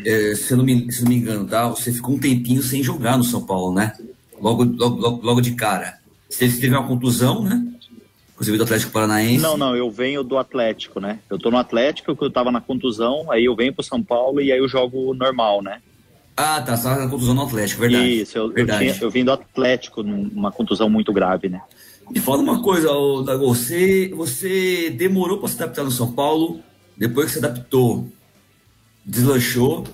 é, 0.06 0.34
se, 0.34 0.54
não 0.54 0.64
me, 0.64 0.90
se 0.90 1.02
não 1.02 1.10
me 1.10 1.16
engano, 1.16 1.46
tá? 1.46 1.68
Você 1.68 1.92
ficou 1.92 2.14
um 2.14 2.18
tempinho 2.18 2.62
sem 2.62 2.82
jogar 2.82 3.18
no 3.18 3.24
São 3.24 3.42
Paulo, 3.42 3.74
né? 3.74 3.92
Logo, 4.40 4.64
logo, 4.64 5.20
logo 5.22 5.40
de 5.40 5.52
cara. 5.52 5.99
Você 6.30 6.48
teve 6.48 6.70
uma 6.70 6.86
contusão, 6.86 7.42
né? 7.42 7.66
Inclusive 8.32 8.56
do 8.56 8.64
Atlético 8.64 8.92
Paranaense. 8.92 9.42
Não, 9.42 9.56
não, 9.58 9.76
eu 9.76 9.90
venho 9.90 10.22
do 10.22 10.38
Atlético, 10.38 10.98
né? 11.00 11.18
Eu 11.28 11.38
tô 11.38 11.50
no 11.50 11.58
Atlético, 11.58 12.16
eu 12.18 12.30
tava 12.30 12.50
na 12.50 12.60
contusão, 12.60 13.30
aí 13.30 13.44
eu 13.44 13.54
venho 13.54 13.74
pro 13.74 13.84
São 13.84 14.02
Paulo 14.02 14.40
e 14.40 14.50
aí 14.50 14.58
eu 14.58 14.68
jogo 14.68 15.12
normal, 15.12 15.60
né? 15.60 15.82
Ah, 16.36 16.62
tá, 16.62 16.74
você 16.74 16.84
tava 16.84 17.04
na 17.04 17.10
contusão 17.10 17.34
no 17.34 17.42
Atlético, 17.42 17.82
verdade. 17.82 18.22
Isso, 18.22 18.38
eu, 18.38 18.48
verdade. 18.48 18.86
Eu, 18.86 18.92
tinha, 18.94 19.04
eu 19.04 19.10
vim 19.10 19.24
do 19.24 19.32
Atlético 19.32 20.02
numa 20.02 20.50
contusão 20.50 20.88
muito 20.88 21.12
grave, 21.12 21.50
né? 21.50 21.60
Me 22.10 22.18
fala 22.18 22.38
uma 22.38 22.62
coisa, 22.62 22.88
Dago, 23.26 23.46
você, 23.46 24.10
você 24.14 24.88
demorou 24.90 25.38
para 25.38 25.48
se 25.48 25.56
adaptar 25.56 25.84
no 25.84 25.90
São 25.90 26.10
Paulo, 26.10 26.60
depois 26.96 27.26
que 27.26 27.32
se 27.32 27.44
adaptou, 27.44 28.08
deslanchou. 29.04 29.84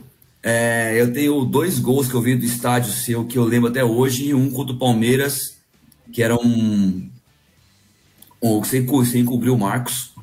É, 0.43 1.01
eu 1.01 1.13
tenho 1.13 1.45
dois 1.45 1.81
gols 1.81 2.07
que 2.07 2.15
eu 2.15 2.23
vi 2.23 2.37
do 2.37 2.45
estádio 2.45 2.93
seu 2.93 3.25
que 3.25 3.37
eu 3.37 3.45
lembro 3.45 3.69
até 3.69 3.85
hoje, 3.85 4.33
um 4.33 4.51
contra 4.51 4.73
o 4.73 4.79
Palmeiras, 4.79 5.56
que 6.13 6.23
era 6.23 6.37
um. 6.37 7.11
um 8.43 8.61
você, 8.61 8.81
você 8.81 9.19
encobriu 9.19 9.55
o 9.55 9.59
Marcos. 9.59 10.15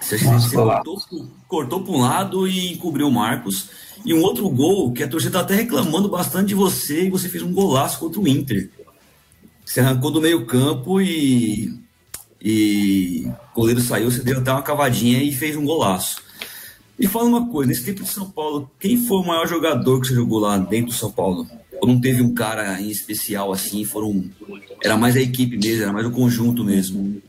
Você, 0.00 0.18
você 0.18 0.54
cortou, 0.54 1.02
cortou 1.48 1.82
para 1.82 1.92
um 1.92 2.00
lado 2.00 2.46
e 2.46 2.72
encobriu 2.72 3.08
o 3.08 3.12
Marcos. 3.12 3.70
E 4.04 4.12
um 4.12 4.20
outro 4.20 4.48
gol 4.50 4.92
que 4.92 5.02
a 5.02 5.08
torcida 5.08 5.32
tá 5.32 5.40
até 5.40 5.54
reclamando 5.54 6.08
bastante 6.08 6.48
de 6.48 6.54
você 6.54 7.06
e 7.06 7.10
você 7.10 7.28
fez 7.28 7.42
um 7.42 7.52
golaço 7.52 7.98
contra 7.98 8.20
o 8.20 8.28
Inter. 8.28 8.70
Você 9.64 9.80
arrancou 9.80 10.10
do 10.10 10.20
meio 10.20 10.44
campo 10.44 11.00
e, 11.00 11.74
e 12.40 13.26
o 13.26 13.54
goleiro 13.54 13.80
saiu, 13.80 14.10
você 14.10 14.22
deu 14.22 14.38
até 14.38 14.52
uma 14.52 14.62
cavadinha 14.62 15.22
e 15.22 15.32
fez 15.32 15.56
um 15.56 15.64
golaço. 15.64 16.22
E 16.98 17.08
fala 17.08 17.24
uma 17.24 17.48
coisa, 17.48 17.70
nesse 17.70 17.84
tempo 17.84 18.02
de 18.02 18.08
São 18.08 18.30
Paulo, 18.30 18.70
quem 18.78 18.96
foi 18.96 19.16
o 19.18 19.26
maior 19.26 19.48
jogador 19.48 20.00
que 20.00 20.08
você 20.08 20.14
jogou 20.14 20.38
lá 20.38 20.58
dentro 20.58 20.88
do 20.88 20.92
São 20.92 21.10
Paulo? 21.10 21.46
Não 21.86 22.00
teve 22.00 22.22
um 22.22 22.34
cara 22.34 22.80
em 22.80 22.88
especial 22.88 23.52
assim, 23.52 23.84
foram 23.84 24.24
era 24.82 24.96
mais 24.96 25.16
a 25.16 25.20
equipe 25.20 25.56
mesmo, 25.56 25.82
era 25.82 25.92
mais 25.92 26.06
o 26.06 26.10
conjunto 26.10 26.64
mesmo? 26.64 27.22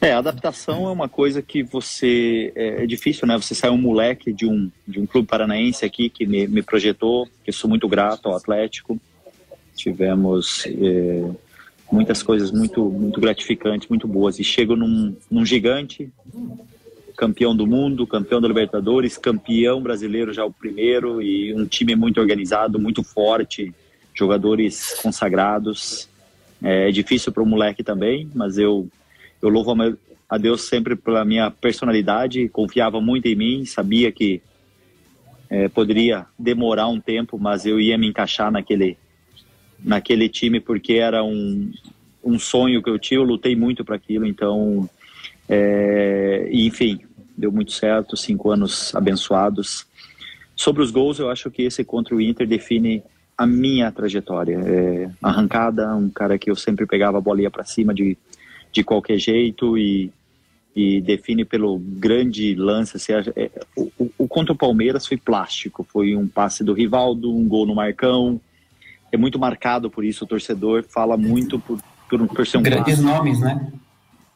É, 0.00 0.12
a 0.12 0.18
adaptação 0.18 0.88
é 0.88 0.90
uma 0.90 1.08
coisa 1.08 1.42
que 1.42 1.62
você 1.62 2.52
é, 2.54 2.84
é 2.84 2.86
difícil, 2.86 3.26
né? 3.26 3.36
Você 3.36 3.54
sai 3.54 3.70
um 3.70 3.76
moleque 3.76 4.32
de 4.32 4.46
um 4.46 4.70
de 4.86 4.98
um 4.98 5.06
clube 5.06 5.28
paranaense 5.28 5.84
aqui 5.84 6.08
que 6.08 6.26
me, 6.26 6.46
me 6.46 6.62
projetou, 6.62 7.28
que 7.44 7.52
sou 7.52 7.68
muito 7.68 7.86
grato 7.86 8.28
ao 8.28 8.36
Atlético 8.36 8.98
tivemos 9.80 10.66
é, 10.66 11.30
muitas 11.90 12.22
coisas 12.22 12.50
muito 12.50 12.84
muito 12.84 13.20
gratificantes, 13.20 13.88
muito 13.88 14.06
boas. 14.06 14.38
E 14.38 14.44
chego 14.44 14.76
num, 14.76 15.16
num 15.30 15.44
gigante, 15.44 16.10
campeão 17.20 17.54
do 17.54 17.66
mundo, 17.66 18.06
campeão 18.06 18.40
da 18.40 18.48
Libertadores, 18.48 19.18
campeão 19.18 19.82
brasileiro 19.82 20.32
já 20.32 20.42
o 20.42 20.50
primeiro 20.50 21.20
e 21.20 21.52
um 21.52 21.66
time 21.66 21.94
muito 21.94 22.18
organizado, 22.18 22.78
muito 22.78 23.02
forte, 23.02 23.74
jogadores 24.14 24.98
consagrados. 25.02 26.08
É, 26.62 26.88
é 26.88 26.90
difícil 26.90 27.30
para 27.30 27.42
o 27.42 27.46
moleque 27.46 27.84
também, 27.84 28.30
mas 28.34 28.56
eu 28.56 28.88
eu 29.42 29.50
louvo 29.50 29.74
a 30.30 30.38
Deus 30.38 30.62
sempre 30.62 30.96
pela 30.96 31.22
minha 31.22 31.50
personalidade, 31.50 32.48
confiava 32.48 33.02
muito 33.02 33.26
em 33.26 33.34
mim, 33.34 33.64
sabia 33.66 34.10
que 34.10 34.40
é, 35.50 35.68
poderia 35.68 36.24
demorar 36.38 36.88
um 36.88 37.00
tempo, 37.00 37.38
mas 37.38 37.66
eu 37.66 37.78
ia 37.78 37.98
me 37.98 38.06
encaixar 38.06 38.50
naquele 38.50 38.96
naquele 39.78 40.26
time 40.26 40.58
porque 40.58 40.94
era 40.94 41.22
um, 41.22 41.70
um 42.24 42.38
sonho 42.38 42.82
que 42.82 42.88
eu 42.88 42.98
tinha, 42.98 43.20
eu 43.20 43.24
lutei 43.24 43.54
muito 43.54 43.84
para 43.84 43.96
aquilo, 43.96 44.26
então, 44.26 44.88
é, 45.48 46.48
enfim, 46.52 47.00
deu 47.40 47.50
muito 47.50 47.72
certo, 47.72 48.16
cinco 48.16 48.50
anos 48.50 48.94
abençoados. 48.94 49.86
Sobre 50.54 50.82
os 50.82 50.90
gols, 50.90 51.18
eu 51.18 51.30
acho 51.30 51.50
que 51.50 51.62
esse 51.62 51.82
contra 51.82 52.14
o 52.14 52.20
Inter 52.20 52.46
define 52.46 53.02
a 53.36 53.46
minha 53.46 53.90
trajetória. 53.90 54.60
É, 54.62 55.10
arrancada, 55.22 55.96
um 55.96 56.10
cara 56.10 56.38
que 56.38 56.50
eu 56.50 56.54
sempre 56.54 56.86
pegava 56.86 57.16
a 57.16 57.20
bolinha 57.20 57.50
para 57.50 57.64
cima 57.64 57.94
de, 57.94 58.16
de 58.70 58.84
qualquer 58.84 59.18
jeito 59.18 59.78
e, 59.78 60.12
e 60.76 61.00
define 61.00 61.46
pelo 61.46 61.78
grande 61.78 62.54
lance. 62.54 62.98
Assim, 62.98 63.12
é, 63.34 63.50
o, 63.74 63.90
o, 64.18 64.28
contra 64.28 64.52
o 64.52 64.56
Palmeiras 64.56 65.06
foi 65.06 65.16
plástico, 65.16 65.86
foi 65.90 66.14
um 66.14 66.28
passe 66.28 66.62
do 66.62 66.74
Rivaldo, 66.74 67.34
um 67.34 67.48
gol 67.48 67.64
no 67.64 67.74
Marcão, 67.74 68.38
é 69.10 69.16
muito 69.16 69.38
marcado 69.38 69.90
por 69.90 70.04
isso. 70.04 70.24
O 70.24 70.28
torcedor 70.28 70.84
fala 70.84 71.16
muito 71.16 71.58
por, 71.58 71.80
por, 72.08 72.28
por 72.28 72.46
ser 72.46 72.58
um 72.58 72.62
Grandes 72.62 73.00
nomes, 73.00 73.40
né? 73.40 73.72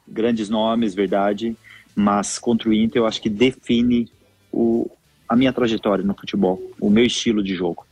Grandes 0.09 0.49
nomes, 0.49 0.95
verdade. 0.95 1.57
Mas 1.95 2.39
contra 2.39 2.69
o 2.69 2.75
Inter, 2.75 3.03
eu 3.03 3.07
acho 3.07 3.21
que 3.21 3.29
define 3.29 4.11
o, 4.53 4.91
a 5.29 5.37
minha 5.37 5.53
trajetória 5.53 6.05
no 6.05 6.15
futebol, 6.15 6.61
o 6.81 6.91
meu 6.91 7.05
estilo 7.05 7.43
de 7.43 7.55
jogo. 7.55 7.87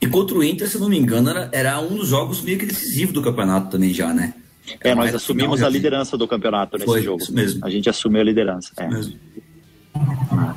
E 0.00 0.06
contra 0.06 0.36
o 0.36 0.44
Inter, 0.44 0.68
se 0.68 0.78
não 0.78 0.88
me 0.88 0.98
engano, 0.98 1.30
era, 1.30 1.48
era 1.52 1.80
um 1.80 1.96
dos 1.96 2.08
jogos 2.08 2.42
meio 2.42 2.58
que 2.58 2.66
decisivos 2.66 3.14
do 3.14 3.22
campeonato 3.22 3.70
também 3.70 3.94
já, 3.94 4.12
né? 4.12 4.34
É, 4.80 4.94
nós 4.94 5.14
assumimos 5.14 5.62
a 5.62 5.68
liderança 5.68 6.18
do 6.18 6.26
campeonato 6.26 6.76
nesse 6.76 6.86
Foi, 6.86 7.02
jogo. 7.02 7.22
Isso 7.22 7.32
mesmo. 7.32 7.64
A 7.64 7.70
gente 7.70 7.88
assumiu 7.88 8.20
a 8.20 8.24
liderança. 8.24 8.72
Isso 8.72 8.82
é. 8.82 8.88
mesmo. 8.88 9.18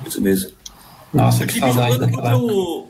Isso 0.05 0.21
mesmo. 0.21 0.51
Nossa, 1.13 1.45
que 1.45 1.59
saudade 1.59 1.99
daquela... 1.99 2.38
O, 2.38 2.89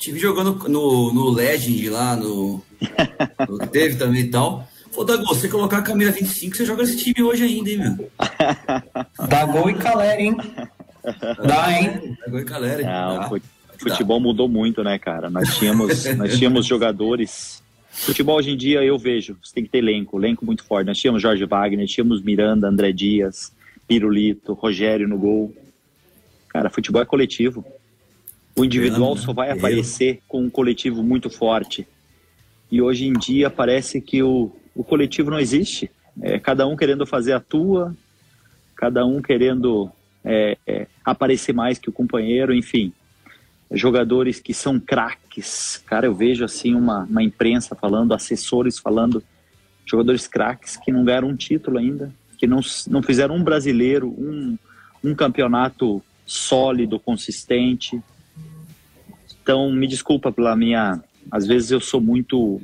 Tive 0.00 0.18
jogando 0.18 0.66
no, 0.66 1.12
no 1.12 1.28
Legend 1.28 1.90
lá, 1.90 2.16
no, 2.16 2.62
no 3.46 3.58
que 3.58 3.66
teve 3.66 3.96
também 3.96 4.22
e 4.22 4.28
tal. 4.28 4.66
Pô, 4.94 5.04
Dago, 5.04 5.24
você 5.24 5.48
colocar 5.48 5.78
a 5.78 5.82
camisa 5.82 6.10
25, 6.10 6.56
você 6.56 6.64
joga 6.64 6.82
esse 6.82 6.96
time 6.96 7.22
hoje 7.22 7.44
ainda, 7.44 7.70
hein, 7.70 7.78
meu? 7.78 8.10
Dá 9.28 9.44
gol 9.44 9.70
e 9.70 9.74
calera, 9.74 10.20
hein? 10.20 10.36
Dá, 11.46 11.72
hein? 11.72 12.16
Dá 12.20 12.30
gol 12.30 12.40
e 12.40 12.44
calera. 12.44 12.82
Não, 12.82 13.40
futebol 13.78 14.20
mudou 14.20 14.48
muito, 14.48 14.82
né, 14.82 14.98
cara? 14.98 15.30
Nós 15.30 15.56
tínhamos, 15.56 16.04
nós 16.16 16.36
tínhamos 16.36 16.66
jogadores. 16.66 17.62
Futebol 17.90 18.36
hoje 18.36 18.50
em 18.50 18.56
dia 18.56 18.82
eu 18.82 18.98
vejo, 18.98 19.36
você 19.42 19.54
tem 19.54 19.64
que 19.64 19.70
ter 19.70 19.78
elenco, 19.78 20.18
elenco 20.18 20.44
muito 20.44 20.64
forte. 20.64 20.86
Nós 20.86 20.98
tínhamos 20.98 21.22
Jorge 21.22 21.44
Wagner, 21.44 21.86
tínhamos 21.86 22.22
Miranda, 22.22 22.68
André 22.68 22.92
Dias, 22.92 23.52
Pirulito, 23.86 24.52
Rogério 24.54 25.08
no 25.08 25.18
gol. 25.18 25.54
Cara, 26.48 26.68
futebol 26.70 27.02
é 27.02 27.04
coletivo. 27.04 27.64
O 28.56 28.64
individual 28.64 29.16
só 29.16 29.32
vai 29.32 29.50
aparecer 29.50 30.20
com 30.28 30.42
um 30.42 30.50
coletivo 30.50 31.02
muito 31.02 31.30
forte. 31.30 31.86
E 32.70 32.82
hoje 32.82 33.06
em 33.06 33.12
dia 33.12 33.50
parece 33.50 34.00
que 34.00 34.22
o, 34.22 34.52
o 34.80 34.84
coletivo 34.84 35.30
não 35.30 35.38
existe. 35.38 35.90
É, 36.22 36.38
cada 36.38 36.66
um 36.66 36.74
querendo 36.74 37.04
fazer 37.04 37.34
a 37.34 37.40
tua, 37.40 37.94
cada 38.74 39.04
um 39.04 39.20
querendo 39.20 39.92
é, 40.24 40.56
é, 40.66 40.86
aparecer 41.04 41.52
mais 41.52 41.78
que 41.78 41.90
o 41.90 41.92
companheiro, 41.92 42.54
enfim. 42.54 42.94
Jogadores 43.70 44.40
que 44.40 44.54
são 44.54 44.80
craques. 44.80 45.84
Cara, 45.86 46.06
eu 46.06 46.14
vejo 46.14 46.46
assim 46.46 46.74
uma, 46.74 47.04
uma 47.04 47.22
imprensa 47.22 47.74
falando, 47.74 48.14
assessores 48.14 48.78
falando, 48.78 49.22
jogadores 49.84 50.26
craques 50.26 50.78
que 50.78 50.90
não 50.90 51.04
ganharam 51.04 51.28
um 51.28 51.36
título 51.36 51.76
ainda, 51.76 52.10
que 52.38 52.46
não, 52.46 52.60
não 52.88 53.02
fizeram 53.02 53.36
um 53.36 53.44
brasileiro, 53.44 54.08
um, 54.08 54.56
um 55.04 55.14
campeonato 55.14 56.02
sólido, 56.24 56.98
consistente. 56.98 58.02
Então, 59.42 59.70
me 59.70 59.86
desculpa 59.86 60.32
pela 60.32 60.56
minha. 60.56 61.04
Às 61.30 61.46
vezes 61.46 61.70
eu 61.70 61.80
sou 61.80 62.00
muito 62.00 62.62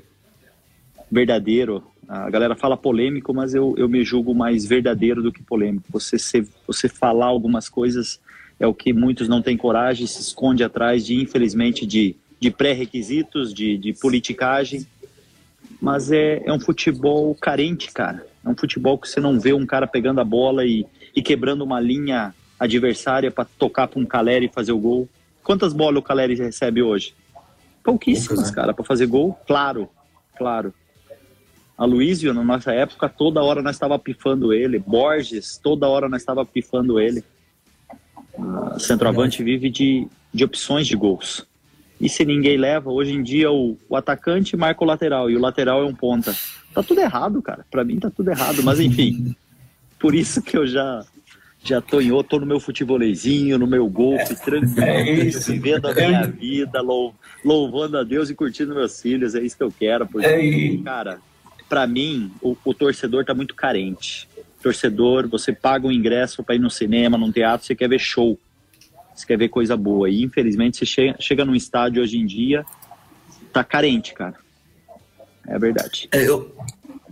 verdadeiro. 1.11 1.85
A 2.09 2.31
galera 2.31 2.55
fala 2.55 2.77
polêmico, 2.77 3.35
mas 3.35 3.55
eu, 3.55 3.75
eu 3.77 3.89
me 3.89 4.05
julgo 4.05 4.35
mais 4.35 4.65
verdadeiro 4.65 5.23
do 5.23 5.33
que 5.33 5.43
polêmico. 5.43 5.87
Você, 5.91 6.19
ser, 6.19 6.47
você 6.67 6.89
falar 6.89 7.27
algumas 7.27 7.69
coisas 7.69 8.21
é 8.61 8.67
o 8.67 8.73
que 8.73 8.93
muitos 8.93 9.29
não 9.29 9.43
têm 9.43 9.57
coragem, 9.57 10.07
se 10.07 10.21
esconde 10.21 10.63
atrás 10.63 11.05
de, 11.05 11.21
infelizmente, 11.21 11.85
de, 11.85 12.15
de 12.41 12.51
pré-requisitos, 12.51 13.53
de, 13.53 13.77
de 13.77 13.93
politicagem. 13.93 14.87
Mas 15.81 16.13
é, 16.13 16.43
é 16.45 16.53
um 16.53 16.61
futebol 16.61 17.35
carente, 17.35 17.93
cara. 17.93 18.25
É 18.45 18.49
um 18.49 18.57
futebol 18.57 18.97
que 18.97 19.09
você 19.09 19.21
não 19.21 19.39
vê 19.41 19.53
um 19.53 19.67
cara 19.67 19.87
pegando 19.87 20.21
a 20.21 20.25
bola 20.25 20.65
e, 20.65 20.87
e 21.15 21.21
quebrando 21.21 21.63
uma 21.63 21.81
linha 21.81 22.33
adversária 22.59 23.31
para 23.31 23.45
tocar 23.45 23.89
para 23.89 24.01
um 24.01 24.07
Calera 24.07 24.45
e 24.45 24.49
fazer 24.49 24.73
o 24.73 24.79
gol. 24.79 25.09
Quantas 25.43 25.73
bolas 25.73 25.99
o 25.99 26.03
Caleri 26.03 26.35
recebe 26.35 26.83
hoje? 26.83 27.15
Pouquíssimas, 27.83 28.51
cara, 28.51 28.73
para 28.73 28.85
fazer 28.85 29.07
gol. 29.07 29.39
Claro, 29.47 29.89
claro. 30.37 30.73
A 31.77 31.85
Luísio, 31.85 32.33
na 32.33 32.43
nossa 32.43 32.73
época, 32.73 33.09
toda 33.09 33.43
hora 33.43 33.61
nós 33.61 33.77
estava 33.77 33.99
pifando 33.99 34.53
ele. 34.53 34.79
Borges, 34.79 35.59
toda 35.63 35.89
hora 35.89 36.09
nós 36.09 36.23
estava 36.23 36.45
pifando 36.45 36.99
ele. 36.99 37.23
Uh, 38.35 38.79
centroavante 38.81 39.43
vive 39.43 39.69
de, 39.69 40.07
de 40.33 40.45
opções 40.45 40.87
de 40.87 40.97
gols. 40.97 41.47
E 42.01 42.09
se 42.09 42.25
ninguém 42.25 42.57
leva, 42.57 42.91
hoje 42.91 43.13
em 43.13 43.23
dia 43.23 43.51
o, 43.51 43.77
o 43.89 43.97
atacante 43.97 44.57
marca 44.57 44.85
o 44.85 44.87
lateral 44.87 45.31
e 45.31 45.37
o 45.37 45.41
lateral 45.41 45.83
é 45.83 45.85
um 45.85 45.95
ponta. 45.95 46.35
Tá 46.73 46.83
tudo 46.83 47.01
errado, 47.01 47.41
cara. 47.43 47.65
Para 47.71 47.85
mim 47.85 47.99
tá 47.99 48.11
tudo 48.11 48.31
errado, 48.31 48.63
mas 48.63 48.81
enfim. 48.81 49.35
Por 49.99 50.15
isso 50.15 50.43
que 50.43 50.57
eu 50.57 50.67
já 50.67 51.05
já 51.65 51.81
tô 51.81 52.01
em 52.01 52.13
outro, 52.13 52.31
tô 52.31 52.41
no 52.41 52.47
meu 52.47 52.61
futebolêzinho, 52.61 53.59
no 53.59 53.67
meu 53.67 53.89
golfe, 53.89 54.35
é, 54.35 54.37
tranquilo, 54.37 54.87
é 54.87 55.25
vivendo 55.25 55.87
a 55.87 55.95
minha 55.95 56.21
é. 56.21 56.27
vida, 56.29 56.81
lou, 56.81 57.13
louvando 57.45 57.99
a 57.99 58.05
Deus 58.05 58.31
e 58.31 58.37
curtindo 58.37 58.73
meus 58.73 59.01
filhos, 59.01 59.35
é 59.35 59.43
isso 59.43 59.57
que 59.57 59.65
eu 59.65 59.73
quero, 59.77 60.07
porque, 60.07 60.27
é. 60.29 60.85
cara, 60.85 61.19
para 61.69 61.87
mim, 61.87 62.33
o, 62.41 62.57
o, 62.65 62.75
torcedor 62.75 63.25
tá 63.25 63.35
muito 63.35 63.55
carente. 63.55 64.29
Torcedor, 64.63 65.29
você 65.29 65.53
paga 65.53 65.87
um 65.87 65.93
ingresso 65.93 66.43
para 66.43 66.55
ir 66.55 66.59
no 66.59 66.71
cinema, 66.71 67.19
num 67.19 67.33
teatro, 67.33 67.67
você 67.67 67.75
quer 67.75 67.89
ver 67.89 67.99
show, 67.99 68.39
você 69.15 69.27
quer 69.27 69.37
ver 69.37 69.49
coisa 69.49 69.77
boa, 69.77 70.09
e 70.09 70.23
infelizmente 70.23 70.79
você 70.79 70.87
chega, 70.87 71.17
chega 71.21 71.45
num 71.45 71.55
estádio 71.55 72.03
hoje 72.03 72.19
em 72.19 72.27
dia, 72.27 72.65
tá 73.53 73.63
carente, 73.65 74.15
cara. 74.15 74.35
É 75.47 75.59
verdade. 75.59 76.09
É, 76.13 76.29
eu, 76.29 76.55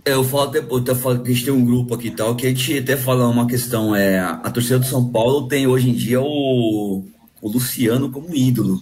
eu 0.03 0.23
falo 0.23 0.47
depois, 0.47 0.85
eu 0.85 0.95
falo, 0.95 1.21
a 1.21 1.27
gente 1.27 1.45
tem 1.45 1.53
um 1.53 1.65
grupo 1.65 1.95
aqui 1.95 2.07
e 2.07 2.11
tal, 2.11 2.35
que 2.35 2.45
a 2.45 2.49
gente 2.49 2.77
até 2.77 2.97
fala 2.97 3.27
uma 3.27 3.47
questão, 3.47 3.95
é, 3.95 4.19
a 4.19 4.49
torcida 4.51 4.79
do 4.79 4.85
São 4.85 5.09
Paulo 5.09 5.47
tem 5.47 5.67
hoje 5.67 5.89
em 5.89 5.93
dia 5.93 6.21
o, 6.21 7.03
o 7.41 7.49
Luciano 7.49 8.11
como 8.11 8.35
ídolo. 8.35 8.79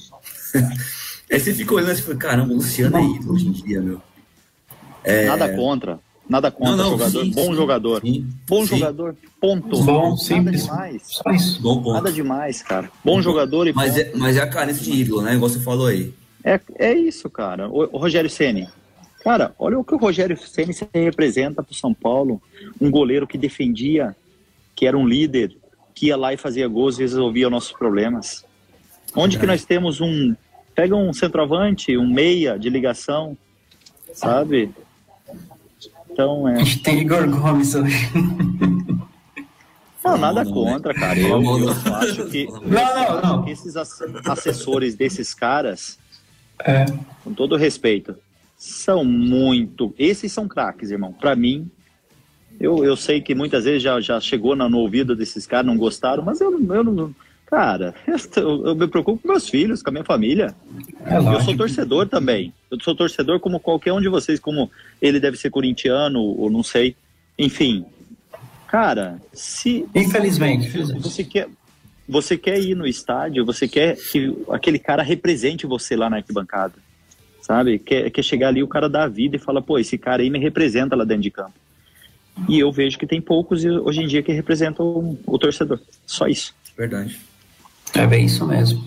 Aí 1.31 1.39
você 1.39 1.53
fica 1.53 1.73
olhando 1.73 1.97
e 1.97 2.01
fala, 2.01 2.17
caramba, 2.17 2.53
o 2.53 2.57
Luciano 2.57 2.97
é 2.97 3.03
ídolo 3.03 3.33
hoje 3.33 3.47
em 3.47 3.51
dia, 3.51 3.81
meu. 3.81 4.01
É... 5.03 5.25
Nada 5.25 5.55
contra, 5.55 5.99
nada 6.29 6.51
contra, 6.51 6.75
não, 6.75 6.83
não, 6.83 6.91
jogador, 6.91 7.23
sim, 7.23 7.31
bom 7.31 7.45
sim, 7.45 7.55
jogador. 7.55 8.01
Sim, 8.01 8.29
bom 8.47 8.65
jogador, 8.65 9.15
ponto. 9.39 9.83
Bom, 9.83 10.15
nada 10.29 10.51
demais. 10.51 11.59
Bom 11.61 11.93
nada 11.93 12.11
demais, 12.11 12.61
cara. 12.61 12.89
Bom, 13.03 13.15
bom 13.15 13.21
jogador 13.21 13.67
e 13.67 13.73
mas 13.73 13.95
ponto. 13.95 14.15
É, 14.15 14.17
mas 14.17 14.37
é 14.37 14.41
a 14.41 14.47
carência 14.47 14.83
de 14.83 14.91
ídolo, 15.01 15.21
né, 15.21 15.35
igual 15.35 15.49
você 15.49 15.59
falou 15.59 15.87
aí. 15.87 16.13
É, 16.43 16.59
é 16.77 16.93
isso, 16.93 17.29
cara. 17.29 17.69
O, 17.69 17.95
o 17.95 17.97
Rogério 17.97 18.29
Ceni 18.29 18.67
Cara, 19.23 19.55
olha 19.57 19.79
o 19.79 19.85
que 19.85 19.95
o 19.95 19.97
Rogério 19.97 20.37
Ceni 20.37 20.73
representa 20.93 21.63
para 21.63 21.71
o 21.71 21.75
São 21.75 21.93
Paulo. 21.93 22.41
Um 22.79 22.91
goleiro 22.91 23.25
que 23.25 23.37
defendia, 23.37 24.13
que 24.75 24.85
era 24.85 24.97
um 24.97 25.07
líder, 25.07 25.55
que 25.95 26.07
ia 26.07 26.17
lá 26.17 26.33
e 26.33 26.37
fazia 26.37 26.67
gols 26.67 26.99
e 26.99 27.03
resolvia 27.03 27.49
nossos 27.49 27.71
problemas. 27.71 28.43
Onde 29.15 29.39
que 29.39 29.45
nós 29.45 29.63
temos 29.63 30.01
um... 30.01 30.35
Pega 30.75 30.95
um 30.95 31.13
centroavante, 31.13 31.95
um 31.95 32.07
meia 32.07 32.57
de 32.57 32.69
ligação, 32.69 33.37
sabe? 34.11 34.71
Então, 36.13 36.47
é... 36.47 36.53
A 36.53 36.57
gente 36.63 36.79
tem 36.79 36.99
Igor 37.01 37.27
Gomes 37.27 37.73
hoje. 37.73 38.09
Não, 40.05 40.17
nada 40.17 40.45
contra, 40.45 40.93
cara. 40.93 41.17
Eu, 41.17 41.41
eu 41.41 41.69
acho 41.95 42.25
que, 42.27 42.45
não, 42.45 42.61
não, 42.61 43.21
não. 43.21 43.47
esses 43.47 43.75
assessores 43.75 44.95
desses 44.95 45.33
caras, 45.33 45.97
é. 46.59 46.85
com 47.23 47.33
todo 47.33 47.55
respeito, 47.55 48.15
são 48.57 49.03
muito. 49.03 49.93
Esses 49.97 50.31
são 50.31 50.47
craques, 50.47 50.91
irmão. 50.91 51.13
Para 51.13 51.35
mim, 51.35 51.71
eu, 52.59 52.83
eu 52.83 52.97
sei 52.97 53.21
que 53.21 53.33
muitas 53.33 53.63
vezes 53.63 53.81
já, 53.81 53.99
já 54.01 54.19
chegou 54.19 54.55
no, 54.55 54.69
no 54.69 54.79
ouvido 54.79 55.15
desses 55.15 55.47
caras, 55.47 55.65
não 55.65 55.77
gostaram, 55.77 56.21
mas 56.21 56.41
eu, 56.41 56.51
eu 56.51 56.83
não. 56.83 57.15
Cara, 57.53 57.93
eu, 58.35 58.65
eu, 58.65 58.75
me 58.75 58.87
preocupo 58.87 59.21
com 59.21 59.27
meus 59.27 59.47
filhos, 59.47 59.83
com 59.83 59.91
a 59.91 59.93
minha 59.93 60.03
família. 60.03 60.55
É 61.05 61.17
eu 61.17 61.39
sou 61.41 61.55
torcedor 61.55 62.07
também. 62.07 62.51
Eu 62.71 62.79
sou 62.81 62.95
torcedor 62.95 63.39
como 63.39 63.59
qualquer 63.59 63.93
um 63.93 64.01
de 64.01 64.09
vocês, 64.09 64.39
como 64.39 64.71
ele 64.99 65.19
deve 65.19 65.37
ser 65.37 65.51
corintiano, 65.51 66.19
ou 66.19 66.49
não 66.49 66.63
sei. 66.63 66.95
Enfim. 67.37 67.85
Cara, 68.67 69.21
se. 69.31 69.85
Infelizmente. 69.93 70.67
Você 70.99 71.23
quer, 71.23 71.47
você 72.09 72.35
quer 72.39 72.59
ir 72.59 72.73
no 72.73 72.87
estádio, 72.87 73.45
você 73.45 73.67
quer 73.67 73.97
que 73.97 74.35
aquele 74.49 74.79
cara 74.79 75.03
represente 75.03 75.67
você 75.67 75.95
lá 75.95 76.09
na 76.09 76.17
arquibancada 76.17 76.73
sabe? 77.39 77.77
Quer, 77.77 78.09
quer 78.09 78.23
chegar 78.23 78.47
ali 78.47 78.63
o 78.63 78.67
cara 78.69 78.87
da 78.87 79.05
vida 79.05 79.35
e 79.35 79.39
fala, 79.39 79.61
pô, 79.61 79.77
esse 79.77 79.97
cara 79.97 80.21
aí 80.21 80.29
me 80.29 80.39
representa 80.39 80.95
lá 80.95 81.03
dentro 81.03 81.23
de 81.23 81.29
campo. 81.29 81.51
E 82.47 82.57
eu 82.57 82.71
vejo 82.71 82.97
que 82.97 83.05
tem 83.05 83.19
poucos 83.19 83.65
hoje 83.65 84.01
em 84.01 84.07
dia 84.07 84.23
que 84.23 84.31
representam 84.31 85.19
o 85.25 85.37
torcedor. 85.37 85.77
Só 86.05 86.25
isso. 86.25 86.55
Verdade. 86.77 87.19
É 87.95 88.07
bem 88.07 88.25
isso 88.25 88.45
mesmo. 88.45 88.83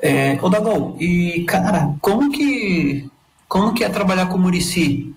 É, 0.00 0.38
ô 0.42 0.48
Dagol, 0.48 0.96
e 1.00 1.44
cara, 1.44 1.94
como 2.00 2.30
que 2.30 3.08
como 3.48 3.72
que 3.72 3.84
é 3.84 3.88
trabalhar 3.88 4.26
com 4.26 4.36
o 4.36 4.40
Murici? 4.40 5.14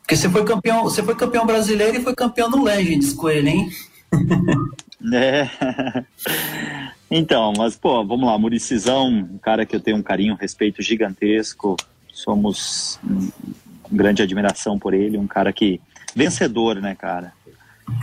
Porque 0.00 0.16
você 0.16 0.28
foi 0.28 0.44
campeão, 0.44 0.84
você 0.84 1.02
foi 1.02 1.14
campeão 1.14 1.46
brasileiro 1.46 1.96
e 1.96 2.02
foi 2.02 2.14
campeão 2.14 2.50
do 2.50 2.62
Legends 2.62 3.12
com 3.12 3.28
ele, 3.28 3.50
hein? 3.50 3.70
é. 5.12 5.48
Então, 7.10 7.52
mas, 7.56 7.76
pô, 7.76 8.04
vamos 8.04 8.26
lá, 8.26 8.36
Muricizão, 8.36 9.08
um 9.08 9.38
cara 9.38 9.64
que 9.64 9.74
eu 9.74 9.80
tenho 9.80 9.96
um 9.96 10.02
carinho, 10.02 10.34
um 10.34 10.36
respeito 10.36 10.82
gigantesco, 10.82 11.76
somos 12.12 12.98
grande 13.90 14.22
admiração 14.22 14.78
por 14.78 14.92
ele, 14.94 15.16
um 15.16 15.26
cara 15.26 15.52
que, 15.52 15.80
vencedor, 16.14 16.76
né, 16.76 16.94
cara? 16.94 17.32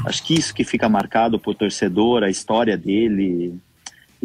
Acho 0.05 0.23
que 0.23 0.33
isso 0.33 0.53
que 0.53 0.63
fica 0.63 0.87
marcado 0.87 1.37
por 1.37 1.55
torcedor, 1.55 2.23
a 2.23 2.29
história 2.29 2.77
dele, 2.77 3.53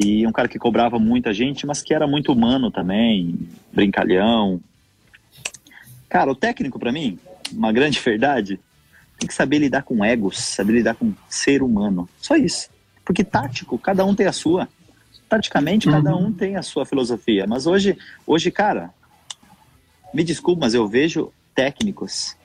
e 0.00 0.24
um 0.24 0.30
cara 0.30 0.46
que 0.46 0.60
cobrava 0.60 0.96
muita 0.96 1.32
gente, 1.32 1.66
mas 1.66 1.82
que 1.82 1.92
era 1.92 2.06
muito 2.06 2.32
humano 2.32 2.70
também, 2.70 3.36
brincalhão. 3.72 4.60
Cara, 6.08 6.30
o 6.30 6.36
técnico, 6.36 6.78
para 6.78 6.92
mim, 6.92 7.18
uma 7.52 7.72
grande 7.72 7.98
verdade, 7.98 8.60
tem 9.18 9.26
que 9.26 9.34
saber 9.34 9.58
lidar 9.58 9.82
com 9.82 10.04
egos, 10.04 10.38
saber 10.38 10.74
lidar 10.74 10.94
com 10.94 11.12
ser 11.28 11.64
humano. 11.64 12.08
Só 12.20 12.36
isso. 12.36 12.70
Porque 13.04 13.24
tático, 13.24 13.76
cada 13.76 14.04
um 14.04 14.14
tem 14.14 14.26
a 14.26 14.32
sua. 14.32 14.68
Taticamente, 15.28 15.88
uhum. 15.88 15.94
cada 15.94 16.16
um 16.16 16.32
tem 16.32 16.54
a 16.54 16.62
sua 16.62 16.86
filosofia. 16.86 17.44
Mas 17.48 17.66
hoje, 17.66 17.98
hoje, 18.24 18.52
cara, 18.52 18.90
me 20.14 20.22
desculpe, 20.22 20.60
mas 20.60 20.74
eu 20.74 20.86
vejo 20.86 21.32
técnicos 21.56 22.36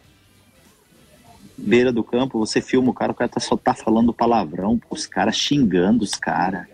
beira 1.55 1.93
do 1.93 2.03
campo, 2.03 2.39
você 2.39 2.59
filma 2.59 2.89
o 2.89 2.93
cara, 2.93 3.11
o 3.11 3.15
cara 3.15 3.29
tá, 3.29 3.39
só 3.39 3.55
tá 3.55 3.75
falando 3.75 4.11
palavrão, 4.11 4.81
os 4.89 5.05
caras 5.05 5.37
xingando 5.37 6.03
os 6.03 6.15
caras. 6.15 6.72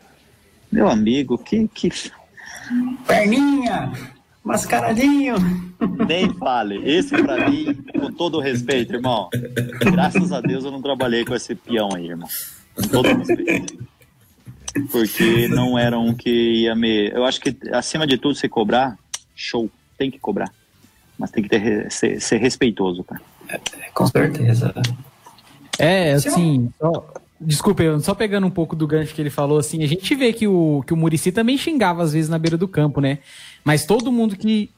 Meu 0.71 0.87
amigo, 0.87 1.37
que, 1.37 1.67
que. 1.67 1.89
Perninha! 3.07 3.91
Mascaradinho! 4.43 5.35
Nem 6.07 6.33
fale. 6.35 6.77
Esse 6.89 7.15
pra 7.21 7.49
mim, 7.49 7.73
com 7.99 8.11
todo 8.11 8.37
o 8.37 8.41
respeito, 8.41 8.93
irmão. 8.93 9.29
Graças 9.91 10.31
a 10.31 10.41
Deus 10.41 10.63
eu 10.63 10.71
não 10.71 10.81
trabalhei 10.81 11.25
com 11.25 11.35
esse 11.35 11.55
peão 11.55 11.89
aí, 11.93 12.09
irmão. 12.09 12.27
Com 12.75 12.81
todo 12.83 13.17
respeito. 13.17 13.77
Porque 14.91 15.47
não 15.47 15.77
era 15.77 15.97
um 15.97 16.13
que 16.13 16.29
ia 16.63 16.75
me. 16.75 17.09
Eu 17.09 17.25
acho 17.25 17.41
que, 17.41 17.55
acima 17.71 18.05
de 18.05 18.17
tudo, 18.17 18.35
se 18.35 18.47
cobrar, 18.47 18.97
show. 19.35 19.69
Tem 19.97 20.09
que 20.09 20.19
cobrar. 20.19 20.51
Mas 21.17 21.31
tem 21.31 21.43
que 21.43 21.49
ter, 21.49 21.91
ser, 21.91 22.21
ser 22.21 22.37
respeitoso, 22.37 23.03
cara. 23.03 23.21
É, 23.49 23.59
com 23.93 24.07
certeza. 24.07 24.73
É, 25.77 26.13
assim, 26.13 26.71
só, 26.79 27.13
desculpa, 27.39 27.83
só 27.99 28.13
pegando 28.13 28.47
um 28.47 28.51
pouco 28.51 28.75
do 28.75 28.87
gancho 28.87 29.13
que 29.13 29.21
ele 29.21 29.29
falou, 29.29 29.57
assim, 29.57 29.83
a 29.83 29.87
gente 29.87 30.13
vê 30.15 30.33
que 30.33 30.47
o, 30.47 30.83
que 30.85 30.93
o 30.93 30.97
Murici 30.97 31.31
também 31.31 31.57
xingava 31.57 32.03
às 32.03 32.13
vezes 32.13 32.29
na 32.29 32.37
beira 32.37 32.57
do 32.57 32.67
campo, 32.67 32.99
né? 32.99 33.19
Mas 33.63 33.85
todo 33.85 34.11
mundo 34.11 34.35
que, 34.35 34.69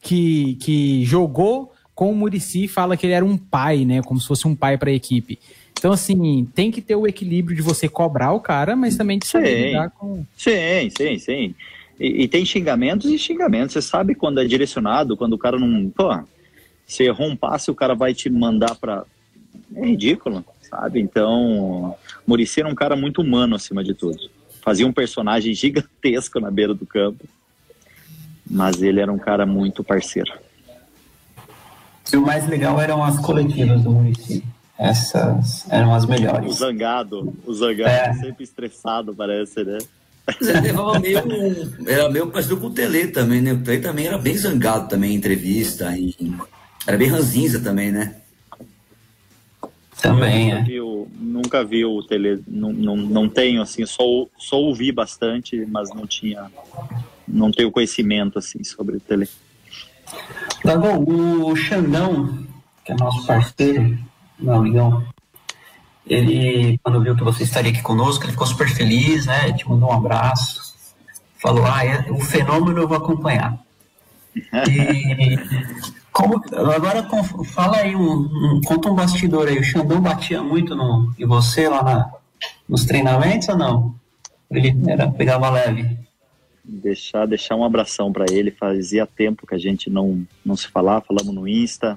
que, 0.00 0.54
que 0.60 1.04
jogou 1.04 1.72
com 1.94 2.10
o 2.10 2.14
Murici 2.14 2.68
fala 2.68 2.96
que 2.96 3.06
ele 3.06 3.12
era 3.12 3.24
um 3.24 3.36
pai, 3.36 3.84
né? 3.84 4.02
Como 4.02 4.20
se 4.20 4.26
fosse 4.26 4.46
um 4.46 4.54
pai 4.54 4.78
para 4.78 4.90
a 4.90 4.94
equipe. 4.94 5.38
Então, 5.78 5.92
assim, 5.92 6.48
tem 6.54 6.70
que 6.70 6.82
ter 6.82 6.96
o 6.96 7.06
equilíbrio 7.06 7.56
de 7.56 7.62
você 7.62 7.88
cobrar 7.88 8.32
o 8.32 8.40
cara, 8.40 8.74
mas 8.74 8.96
também 8.96 9.18
de 9.18 9.26
saber 9.26 9.68
lidar 9.68 9.90
com. 9.90 10.24
Sim, 10.36 10.90
sim, 10.96 11.18
sim. 11.18 11.54
E, 12.00 12.24
e, 12.24 12.28
tem 12.28 12.44
xingamentos 12.44 13.10
e 13.10 13.18
xingamentos. 13.18 13.72
Você 13.72 13.82
sabe 13.82 14.14
quando 14.14 14.40
é 14.40 14.44
direcionado, 14.44 15.16
quando 15.16 15.34
o 15.34 15.38
cara 15.38 15.58
não. 15.58 15.88
Pô, 15.90 16.16
se 16.86 17.04
errou 17.04 17.28
um 17.28 17.36
passe, 17.36 17.70
o 17.70 17.74
cara 17.74 17.94
vai 17.94 18.12
te 18.12 18.28
mandar 18.28 18.74
pra. 18.74 19.04
É 19.76 19.86
ridículo, 19.86 20.44
sabe? 20.68 21.00
Então, 21.00 21.96
Murici 22.26 22.60
era 22.60 22.68
um 22.68 22.74
cara 22.74 22.96
muito 22.96 23.22
humano 23.22 23.56
acima 23.56 23.82
de 23.82 23.94
tudo. 23.94 24.18
Fazia 24.62 24.86
um 24.86 24.92
personagem 24.92 25.54
gigantesco 25.54 26.40
na 26.40 26.50
beira 26.50 26.74
do 26.74 26.86
campo, 26.86 27.24
mas 28.48 28.82
ele 28.82 29.00
era 29.00 29.12
um 29.12 29.18
cara 29.18 29.46
muito 29.46 29.82
parceiro. 29.84 30.32
E 32.12 32.16
o 32.16 32.22
mais 32.22 32.46
legal 32.48 32.80
eram 32.80 33.02
as 33.02 33.18
coletivas 33.18 33.82
do 33.82 33.90
Murici. 33.90 34.42
Essas 34.78 35.66
eram 35.68 35.92
as 35.92 36.06
melhores. 36.06 36.50
O 36.50 36.52
zangado, 36.52 37.36
o 37.44 37.52
zangado 37.52 37.90
é. 37.90 38.14
sempre 38.14 38.44
estressado, 38.44 39.12
parece, 39.14 39.64
né? 39.64 39.78
Era 40.40 41.00
meio, 41.00 41.18
era 41.86 42.08
meio 42.10 42.26
parecido 42.28 42.58
com 42.58 42.66
o 42.66 42.70
Tele 42.70 43.08
também, 43.08 43.40
né? 43.40 43.52
O 43.52 43.62
Tele 43.62 43.80
também 43.80 44.06
era 44.06 44.18
bem 44.18 44.36
zangado 44.36 44.88
também 44.88 45.12
em 45.12 45.16
entrevista. 45.16 45.96
E 45.96 46.14
era 46.86 46.96
bem 46.96 47.08
ranzinza 47.08 47.60
também, 47.60 47.90
né? 47.90 48.14
Também, 50.00 50.46
nunca 50.46 50.58
é. 50.58 50.62
Vi 50.62 50.80
o, 50.80 51.08
nunca 51.18 51.64
vi 51.64 51.84
o 51.84 52.02
Tele, 52.02 52.42
não, 52.46 52.72
não, 52.72 52.96
não 52.96 53.28
tenho, 53.28 53.60
assim, 53.60 53.84
só, 53.84 54.02
só 54.36 54.56
ouvi 54.56 54.92
bastante, 54.92 55.66
mas 55.68 55.92
não 55.92 56.06
tinha, 56.06 56.50
não 57.26 57.50
tenho 57.50 57.70
conhecimento, 57.70 58.38
assim, 58.38 58.62
sobre 58.62 58.96
o 58.96 59.00
Tele. 59.00 59.28
Tá 60.62 60.76
bom, 60.76 61.04
o 61.04 61.56
Xandão, 61.56 62.46
que 62.84 62.92
é 62.92 62.94
nosso 62.94 63.26
parceiro, 63.26 63.98
meu 64.38 64.54
amigão, 64.54 65.04
ele, 66.06 66.78
quando 66.82 67.02
viu 67.02 67.14
que 67.14 67.24
você 67.24 67.42
estaria 67.42 67.70
aqui 67.70 67.82
conosco, 67.82 68.24
ele 68.24 68.32
ficou 68.32 68.46
super 68.46 68.68
feliz, 68.68 69.26
né? 69.26 69.52
Te 69.52 69.68
mandou 69.68 69.90
um 69.90 69.92
abraço. 69.92 70.74
falou, 71.36 71.66
ah, 71.66 71.84
é, 71.84 72.10
o 72.10 72.20
fenômeno 72.20 72.78
eu 72.78 72.88
vou 72.88 72.96
acompanhar. 72.96 73.58
E 74.68 75.36
como, 76.18 76.42
agora 76.52 77.08
fala 77.52 77.76
aí, 77.76 77.94
um, 77.94 78.22
um, 78.22 78.60
conta 78.66 78.90
um 78.90 78.94
bastidor 78.94 79.46
aí, 79.46 79.56
o 79.56 79.62
Xandão 79.62 80.00
batia 80.00 80.42
muito 80.42 80.74
no, 80.74 81.14
em 81.16 81.24
você 81.24 81.68
lá 81.68 81.80
na, 81.80 82.12
nos 82.68 82.84
treinamentos 82.84 83.48
ou 83.48 83.56
não? 83.56 83.94
Ele 84.50 84.74
era, 84.88 85.08
pegava 85.08 85.48
leve? 85.48 85.96
Deixar, 86.64 87.24
deixar 87.24 87.54
um 87.54 87.62
abração 87.62 88.12
para 88.12 88.24
ele, 88.32 88.50
fazia 88.50 89.06
tempo 89.06 89.46
que 89.46 89.54
a 89.54 89.58
gente 89.58 89.88
não, 89.88 90.26
não 90.44 90.56
se 90.56 90.66
falava, 90.66 91.04
falamos 91.06 91.32
no 91.32 91.46
Insta, 91.46 91.96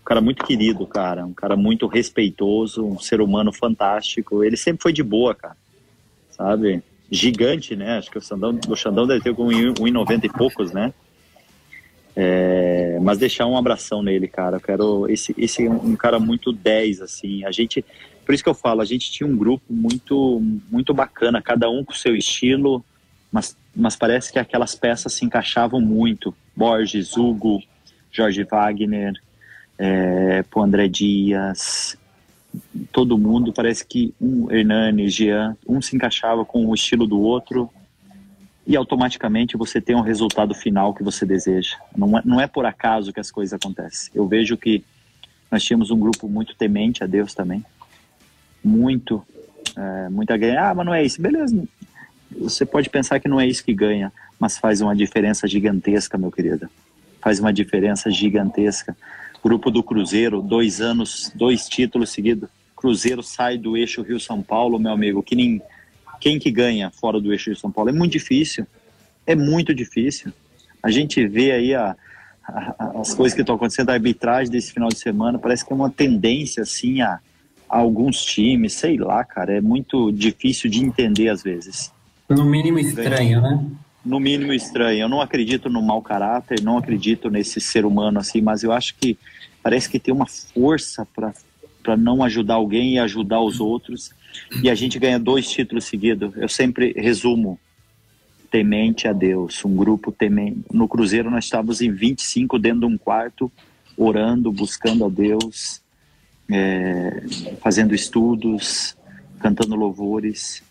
um 0.00 0.04
cara 0.06 0.22
muito 0.22 0.42
querido, 0.42 0.86
cara, 0.86 1.26
um 1.26 1.34
cara 1.34 1.54
muito 1.54 1.86
respeitoso, 1.86 2.82
um 2.82 2.98
ser 2.98 3.20
humano 3.20 3.52
fantástico, 3.52 4.42
ele 4.42 4.56
sempre 4.56 4.82
foi 4.82 4.92
de 4.92 5.02
boa, 5.02 5.34
cara, 5.34 5.56
sabe? 6.30 6.82
Gigante, 7.10 7.76
né? 7.76 7.98
Acho 7.98 8.10
que 8.10 8.16
o 8.16 8.22
Xandão, 8.22 8.58
o 8.66 8.74
Xandão 8.74 9.06
deve 9.06 9.20
ter 9.20 9.34
com 9.34 9.48
1,90 9.48 10.24
e 10.24 10.28
poucos, 10.30 10.72
né? 10.72 10.94
É, 12.20 12.98
mas 13.00 13.16
deixar 13.16 13.46
um 13.46 13.56
abração 13.56 14.02
nele, 14.02 14.26
cara. 14.26 14.56
Eu 14.56 14.60
quero 14.60 15.08
esse 15.08 15.32
esse 15.38 15.64
é 15.64 15.70
um 15.70 15.94
cara 15.94 16.18
muito 16.18 16.52
10 16.52 17.00
assim. 17.00 17.44
A 17.44 17.52
gente, 17.52 17.84
por 18.26 18.34
isso 18.34 18.42
que 18.42 18.50
eu 18.50 18.54
falo, 18.54 18.80
a 18.80 18.84
gente 18.84 19.12
tinha 19.12 19.24
um 19.24 19.36
grupo 19.36 19.64
muito 19.70 20.42
muito 20.68 20.92
bacana, 20.92 21.40
cada 21.40 21.70
um 21.70 21.84
com 21.84 21.92
seu 21.92 22.16
estilo, 22.16 22.84
mas 23.30 23.56
mas 23.74 23.94
parece 23.94 24.32
que 24.32 24.38
aquelas 24.40 24.74
peças 24.74 25.12
se 25.12 25.24
encaixavam 25.24 25.80
muito. 25.80 26.34
Borges, 26.56 27.16
Hugo, 27.16 27.62
Jorge 28.10 28.42
Wagner, 28.42 29.12
é, 29.78 30.44
o 30.52 30.60
André 30.60 30.88
Dias, 30.88 31.96
todo 32.90 33.16
mundo 33.16 33.52
parece 33.52 33.86
que 33.86 34.12
um 34.20 34.50
Hernani, 34.50 35.08
Jean, 35.08 35.56
um 35.68 35.80
se 35.80 35.94
encaixava 35.94 36.44
com 36.44 36.66
o 36.66 36.74
estilo 36.74 37.06
do 37.06 37.20
outro 37.20 37.70
e 38.68 38.76
automaticamente 38.76 39.56
você 39.56 39.80
tem 39.80 39.96
um 39.96 40.02
resultado 40.02 40.54
final 40.54 40.92
que 40.92 41.02
você 41.02 41.24
deseja. 41.24 41.78
Não 41.96 42.18
é, 42.18 42.22
não 42.22 42.38
é 42.38 42.46
por 42.46 42.66
acaso 42.66 43.14
que 43.14 43.18
as 43.18 43.30
coisas 43.30 43.54
acontecem. 43.54 44.12
Eu 44.14 44.28
vejo 44.28 44.58
que 44.58 44.84
nós 45.50 45.64
tínhamos 45.64 45.90
um 45.90 45.98
grupo 45.98 46.28
muito 46.28 46.54
temente 46.54 47.02
a 47.02 47.06
Deus 47.06 47.32
também, 47.32 47.64
muito, 48.62 49.26
é, 49.74 50.10
muita 50.10 50.36
ganha. 50.36 50.68
Ah, 50.68 50.74
mas 50.74 50.84
não 50.84 50.92
é 50.92 51.02
isso. 51.02 51.20
Beleza, 51.20 51.64
você 52.30 52.66
pode 52.66 52.90
pensar 52.90 53.18
que 53.18 53.26
não 53.26 53.40
é 53.40 53.46
isso 53.46 53.64
que 53.64 53.72
ganha, 53.72 54.12
mas 54.38 54.58
faz 54.58 54.82
uma 54.82 54.94
diferença 54.94 55.48
gigantesca, 55.48 56.18
meu 56.18 56.30
querido. 56.30 56.68
Faz 57.22 57.40
uma 57.40 57.54
diferença 57.54 58.10
gigantesca. 58.10 58.94
Grupo 59.42 59.70
do 59.70 59.82
Cruzeiro, 59.82 60.42
dois 60.42 60.82
anos, 60.82 61.32
dois 61.34 61.66
títulos 61.66 62.10
seguidos. 62.10 62.50
Cruzeiro 62.76 63.22
sai 63.22 63.56
do 63.56 63.78
eixo 63.78 64.02
Rio-São 64.02 64.42
Paulo, 64.42 64.78
meu 64.78 64.92
amigo, 64.92 65.22
que 65.22 65.34
nem 65.34 65.62
quem 66.20 66.38
que 66.38 66.50
ganha 66.50 66.90
fora 66.90 67.20
do 67.20 67.32
eixo 67.32 67.52
de 67.52 67.58
São 67.58 67.70
Paulo? 67.70 67.90
É 67.90 67.92
muito 67.92 68.12
difícil. 68.12 68.66
É 69.26 69.34
muito 69.34 69.74
difícil. 69.74 70.32
A 70.82 70.90
gente 70.90 71.26
vê 71.26 71.52
aí 71.52 71.74
a, 71.74 71.96
a, 72.46 73.00
as 73.00 73.14
coisas 73.14 73.34
que 73.34 73.42
estão 73.42 73.56
acontecendo, 73.56 73.90
a 73.90 73.94
arbitragem 73.94 74.50
desse 74.50 74.72
final 74.72 74.88
de 74.88 74.98
semana, 74.98 75.38
parece 75.38 75.64
que 75.64 75.72
é 75.72 75.76
uma 75.76 75.90
tendência 75.90 76.62
assim 76.62 77.00
a, 77.00 77.18
a 77.68 77.78
alguns 77.78 78.24
times, 78.24 78.72
sei 78.74 78.96
lá, 78.96 79.24
cara, 79.24 79.52
é 79.52 79.60
muito 79.60 80.10
difícil 80.12 80.70
de 80.70 80.82
entender 80.82 81.28
às 81.28 81.42
vezes. 81.42 81.92
No 82.28 82.44
mínimo 82.44 82.78
estranho, 82.78 83.40
né? 83.40 83.64
No 84.04 84.20
mínimo 84.20 84.52
estranho. 84.52 85.00
Eu 85.00 85.08
não 85.08 85.20
acredito 85.20 85.68
no 85.68 85.82
mau 85.82 86.00
caráter, 86.00 86.62
não 86.62 86.78
acredito 86.78 87.30
nesse 87.30 87.60
ser 87.60 87.84
humano 87.84 88.18
assim, 88.18 88.40
mas 88.40 88.62
eu 88.62 88.72
acho 88.72 88.94
que 88.96 89.18
parece 89.62 89.88
que 89.88 89.98
tem 89.98 90.14
uma 90.14 90.26
força 90.26 91.06
para 91.06 91.96
não 91.96 92.22
ajudar 92.22 92.54
alguém 92.54 92.94
e 92.94 92.98
ajudar 92.98 93.40
os 93.40 93.60
outros 93.60 94.10
e 94.62 94.70
a 94.70 94.74
gente 94.74 94.98
ganha 94.98 95.18
dois 95.18 95.48
títulos 95.48 95.84
seguidos. 95.84 96.36
Eu 96.36 96.48
sempre 96.48 96.92
resumo: 96.96 97.58
temente 98.50 99.06
a 99.06 99.12
Deus, 99.12 99.64
um 99.64 99.74
grupo 99.74 100.10
temente. 100.10 100.60
No 100.72 100.88
Cruzeiro 100.88 101.30
nós 101.30 101.44
estávamos 101.44 101.80
em 101.80 101.90
25 101.90 102.58
dentro 102.58 102.80
de 102.80 102.86
um 102.86 102.98
quarto, 102.98 103.50
orando, 103.96 104.52
buscando 104.52 105.04
a 105.04 105.08
Deus, 105.08 105.82
é, 106.50 107.22
fazendo 107.60 107.94
estudos, 107.94 108.96
cantando 109.38 109.76
louvores. 109.76 110.62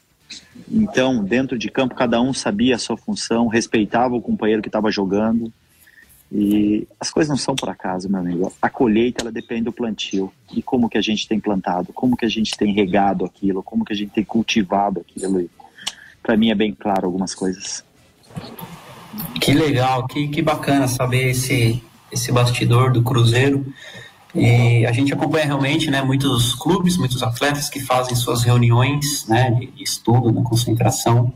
Então, 0.69 1.23
dentro 1.23 1.57
de 1.57 1.69
campo, 1.69 1.95
cada 1.95 2.21
um 2.21 2.33
sabia 2.33 2.75
a 2.75 2.79
sua 2.79 2.97
função, 2.97 3.47
respeitava 3.47 4.15
o 4.15 4.21
companheiro 4.21 4.61
que 4.61 4.67
estava 4.67 4.91
jogando. 4.91 5.51
E 6.31 6.87
as 6.99 7.09
coisas 7.09 7.29
não 7.29 7.37
são 7.37 7.55
por 7.55 7.69
acaso, 7.69 8.09
meu 8.09 8.19
amigo. 8.19 8.51
A 8.61 8.69
colheita 8.69 9.23
ela 9.23 9.31
depende 9.31 9.63
do 9.63 9.71
plantio 9.71 10.31
e 10.53 10.61
como 10.61 10.89
que 10.89 10.97
a 10.97 11.01
gente 11.01 11.27
tem 11.27 11.39
plantado, 11.39 11.93
como 11.93 12.17
que 12.17 12.25
a 12.25 12.29
gente 12.29 12.51
tem 12.57 12.73
regado 12.73 13.23
aquilo, 13.25 13.63
como 13.63 13.85
que 13.85 13.93
a 13.93 13.95
gente 13.95 14.11
tem 14.11 14.23
cultivado 14.23 14.99
aquilo. 14.99 15.49
Para 16.21 16.35
mim 16.35 16.49
é 16.49 16.55
bem 16.55 16.73
claro 16.73 17.05
algumas 17.05 17.33
coisas. 17.33 17.83
Que 19.39 19.53
legal, 19.53 20.05
que, 20.05 20.27
que 20.27 20.41
bacana 20.41 20.87
saber 20.87 21.29
esse 21.29 21.81
esse 22.11 22.31
bastidor 22.31 22.91
do 22.91 23.03
Cruzeiro. 23.03 23.65
E 24.35 24.85
a 24.85 24.91
gente 24.91 25.13
acompanha 25.13 25.45
realmente, 25.45 25.89
né, 25.89 26.01
muitos 26.01 26.53
clubes, 26.55 26.97
muitos 26.97 27.23
atletas 27.23 27.69
que 27.69 27.79
fazem 27.79 28.15
suas 28.15 28.43
reuniões, 28.43 29.25
né, 29.27 29.51
de 29.51 29.83
estudo, 29.83 30.31
na 30.31 30.43
concentração. 30.43 31.33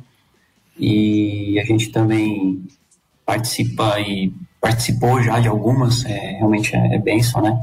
E 0.78 1.60
a 1.60 1.66
gente 1.66 1.90
também 1.90 2.64
participa 3.26 4.00
e 4.00 4.34
participou 4.62 5.22
já 5.24 5.40
de 5.40 5.48
algumas, 5.48 6.06
é, 6.06 6.38
realmente 6.38 6.76
é, 6.76 6.96
é 6.96 7.00
benção, 7.00 7.42
né? 7.42 7.60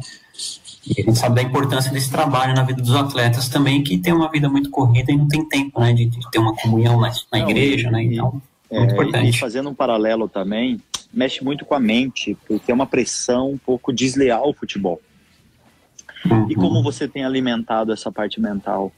E 0.84 1.00
a 1.00 1.04
gente 1.04 1.18
sabe 1.18 1.36
da 1.36 1.42
importância 1.42 1.92
desse 1.92 2.10
trabalho 2.10 2.54
na 2.54 2.64
vida 2.64 2.82
dos 2.82 2.94
atletas 2.94 3.48
também, 3.48 3.84
que 3.84 3.96
tem 3.98 4.12
uma 4.12 4.30
vida 4.30 4.48
muito 4.48 4.68
corrida 4.68 5.12
e 5.12 5.16
não 5.16 5.28
tem 5.28 5.46
tempo, 5.48 5.80
né, 5.80 5.92
de, 5.92 6.06
de 6.06 6.30
ter 6.30 6.38
uma 6.38 6.54
comunhão 6.56 7.00
na, 7.00 7.10
na 7.32 7.38
não, 7.38 7.50
igreja, 7.50 7.90
né? 7.90 8.02
Então, 8.02 8.42
é, 8.70 8.78
muito 8.78 8.92
importante. 8.92 9.36
E 9.36 9.38
fazendo 9.38 9.70
um 9.70 9.74
paralelo 9.74 10.28
também, 10.28 10.80
mexe 11.12 11.44
muito 11.44 11.64
com 11.64 11.74
a 11.74 11.80
mente, 11.80 12.36
porque 12.46 12.70
é 12.70 12.74
uma 12.74 12.86
pressão 12.86 13.52
um 13.52 13.58
pouco 13.58 13.92
desleal 13.92 14.50
o 14.50 14.54
futebol. 14.54 15.00
Uhum. 16.28 16.50
E 16.50 16.54
como 16.54 16.82
você 16.82 17.06
tem 17.06 17.24
alimentado 17.24 17.92
essa 17.92 18.10
parte 18.10 18.40
mental? 18.40 18.92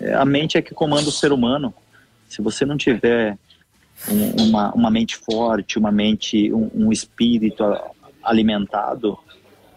É, 0.00 0.14
a 0.14 0.24
mente 0.24 0.58
é 0.58 0.62
que 0.62 0.74
comanda 0.74 1.08
o 1.08 1.12
ser 1.12 1.30
humano. 1.30 1.72
Se 2.28 2.42
você 2.42 2.64
não 2.64 2.76
tiver 2.76 3.38
uma, 4.38 4.72
uma 4.72 4.90
mente 4.90 5.16
forte, 5.16 5.78
uma 5.78 5.90
mente, 5.90 6.52
um, 6.52 6.70
um 6.74 6.92
espírito 6.92 7.64
alimentado, 8.22 9.18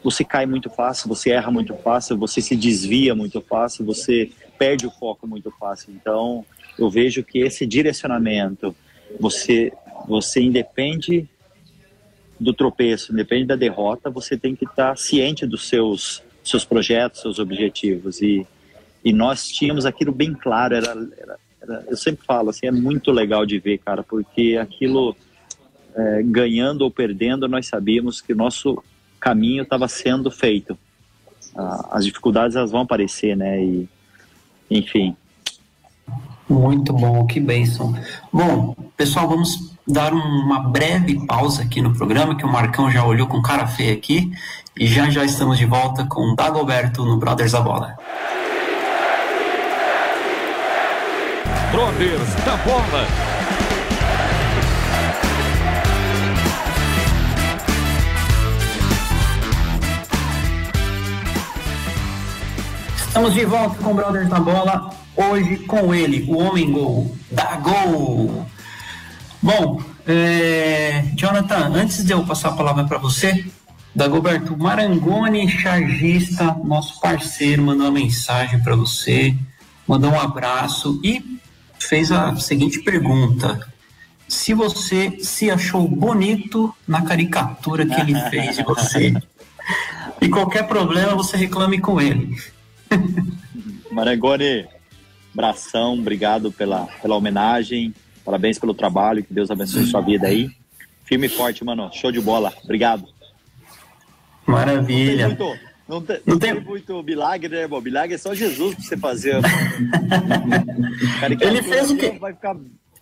você 0.03 0.23
cai 0.23 0.45
muito 0.45 0.69
fácil, 0.69 1.07
você 1.07 1.31
erra 1.31 1.51
muito 1.51 1.73
fácil, 1.75 2.17
você 2.17 2.41
se 2.41 2.55
desvia 2.55 3.13
muito 3.13 3.39
fácil, 3.41 3.85
você 3.85 4.31
perde 4.57 4.85
o 4.85 4.91
foco 4.91 5.27
muito 5.27 5.51
fácil. 5.51 5.93
Então, 5.93 6.45
eu 6.77 6.89
vejo 6.89 7.23
que 7.23 7.39
esse 7.39 7.65
direcionamento, 7.65 8.75
você, 9.19 9.71
você 10.07 10.41
independe 10.41 11.27
do 12.39 12.53
tropeço, 12.53 13.13
independe 13.13 13.45
da 13.45 13.55
derrota, 13.55 14.09
você 14.09 14.35
tem 14.35 14.55
que 14.55 14.65
estar 14.65 14.97
ciente 14.97 15.45
dos 15.45 15.67
seus 15.67 16.23
seus 16.43 16.65
projetos, 16.65 17.21
seus 17.21 17.37
objetivos 17.37 18.19
e 18.19 18.47
e 19.03 19.11
nós 19.11 19.47
tínhamos 19.47 19.85
aquilo 19.85 20.11
bem 20.11 20.33
claro, 20.33 20.75
era, 20.75 20.91
era 21.17 21.39
eu 21.87 21.97
sempre 21.97 22.25
falo 22.25 22.49
assim, 22.49 22.67
é 22.67 22.71
muito 22.71 23.11
legal 23.11 23.45
de 23.45 23.59
ver, 23.59 23.77
cara, 23.79 24.03
porque 24.03 24.57
aquilo, 24.61 25.15
é, 25.95 26.23
ganhando 26.23 26.81
ou 26.81 26.91
perdendo, 26.91 27.47
nós 27.47 27.67
sabíamos 27.67 28.21
que 28.21 28.33
o 28.33 28.35
nosso 28.35 28.81
caminho 29.19 29.63
estava 29.63 29.87
sendo 29.87 30.31
feito. 30.31 30.77
Ah, 31.55 31.89
as 31.91 32.05
dificuldades 32.05 32.55
elas 32.55 32.71
vão 32.71 32.81
aparecer, 32.81 33.35
né? 33.37 33.63
E, 33.63 33.89
enfim. 34.69 35.15
Muito 36.49 36.91
bom, 36.91 37.25
que 37.25 37.39
bênção. 37.39 37.93
Bom, 38.33 38.75
pessoal, 38.97 39.29
vamos 39.29 39.73
dar 39.87 40.13
uma 40.13 40.59
breve 40.59 41.25
pausa 41.25 41.63
aqui 41.63 41.81
no 41.81 41.93
programa, 41.93 42.35
que 42.35 42.45
o 42.45 42.51
Marcão 42.51 42.91
já 42.91 43.05
olhou 43.05 43.27
com 43.27 43.41
cara 43.41 43.67
feia 43.67 43.93
aqui, 43.93 44.31
e 44.77 44.87
já 44.87 45.09
já 45.09 45.23
estamos 45.23 45.57
de 45.57 45.65
volta 45.65 46.05
com 46.05 46.31
o 46.31 46.35
Dagoberto 46.35 47.05
no 47.05 47.17
Brothers 47.17 47.53
da 47.53 47.61
Bola. 47.61 47.95
Brothers 51.71 52.35
da 52.43 52.57
Bola. 52.57 53.07
Estamos 62.97 63.33
de 63.33 63.45
volta 63.45 63.81
com 63.81 63.93
Brothers 63.93 64.27
da 64.27 64.39
Bola, 64.41 64.89
hoje 65.15 65.59
com 65.59 65.95
ele, 65.95 66.25
o 66.29 66.39
homem 66.39 66.69
gol, 66.69 67.15
da 67.31 67.55
gol. 67.55 68.45
Bom, 69.41 69.81
é, 70.05 71.05
Jonathan, 71.15 71.71
antes 71.73 72.03
de 72.03 72.11
eu 72.11 72.25
passar 72.25 72.49
a 72.49 72.53
palavra 72.53 72.83
para 72.83 72.97
você, 72.97 73.45
Dagoberto 73.95 74.57
Marangoni, 74.57 75.49
chargista, 75.49 76.53
nosso 76.65 76.99
parceiro, 76.99 77.63
mandou 77.63 77.85
uma 77.85 77.93
mensagem 77.93 78.59
para 78.61 78.75
você, 78.75 79.33
mandou 79.87 80.11
um 80.11 80.19
abraço 80.19 80.99
e 81.01 81.39
fez 81.91 82.09
a 82.09 82.33
seguinte 82.37 82.79
pergunta: 82.79 83.59
se 84.25 84.53
você 84.53 85.17
se 85.19 85.51
achou 85.51 85.85
bonito 85.89 86.73
na 86.87 87.01
caricatura 87.01 87.85
que 87.85 87.99
ele 87.99 88.15
fez 88.29 88.55
de 88.55 88.63
você. 88.63 89.13
e 90.21 90.29
qualquer 90.29 90.69
problema 90.69 91.13
você 91.13 91.35
reclame 91.35 91.81
com 91.81 91.99
ele. 91.99 92.33
Marangoni, 93.91 94.65
abração, 95.33 95.95
obrigado 95.99 96.49
pela, 96.49 96.85
pela 97.01 97.17
homenagem. 97.17 97.93
Parabéns 98.23 98.57
pelo 98.57 98.73
trabalho, 98.73 99.21
que 99.21 99.33
Deus 99.33 99.51
abençoe 99.51 99.85
sua 99.85 99.99
vida 99.99 100.27
aí. 100.27 100.49
Firme 101.03 101.25
e 101.25 101.29
forte, 101.29 101.61
mano. 101.65 101.89
Show 101.91 102.09
de 102.09 102.21
bola. 102.21 102.53
Obrigado. 102.63 103.05
Maravilha. 104.47 105.37
Não 105.87 106.01
tem 106.01 106.15
muito, 106.15 106.29
não 106.29 106.39
tem, 106.39 106.53
muito 106.61 107.03
milagre, 107.03 107.49
né, 107.49 107.61
irmão? 107.61 107.81
Milagre 107.81 108.15
é 108.15 108.17
só 108.17 108.33
Jesus 108.33 108.75
pra 108.75 108.83
você 108.83 108.97
fazer. 108.97 109.35
Ele 111.41 111.61
fez 111.61 111.91
o 111.91 111.97
quê? 111.97 112.17
Vai 112.19 112.33
ficar... 112.33 112.55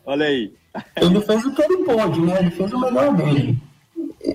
Olha 0.05 0.25
aí. 0.25 0.53
Ele 0.99 1.21
fez 1.21 1.45
o 1.45 1.53
que 1.53 1.61
ele 1.61 1.77
pôde, 1.83 2.21
né? 2.21 2.39
Ele 2.39 2.51
fez 2.51 2.73
o 2.73 2.79
melhor 2.79 3.15
dele. 3.15 3.57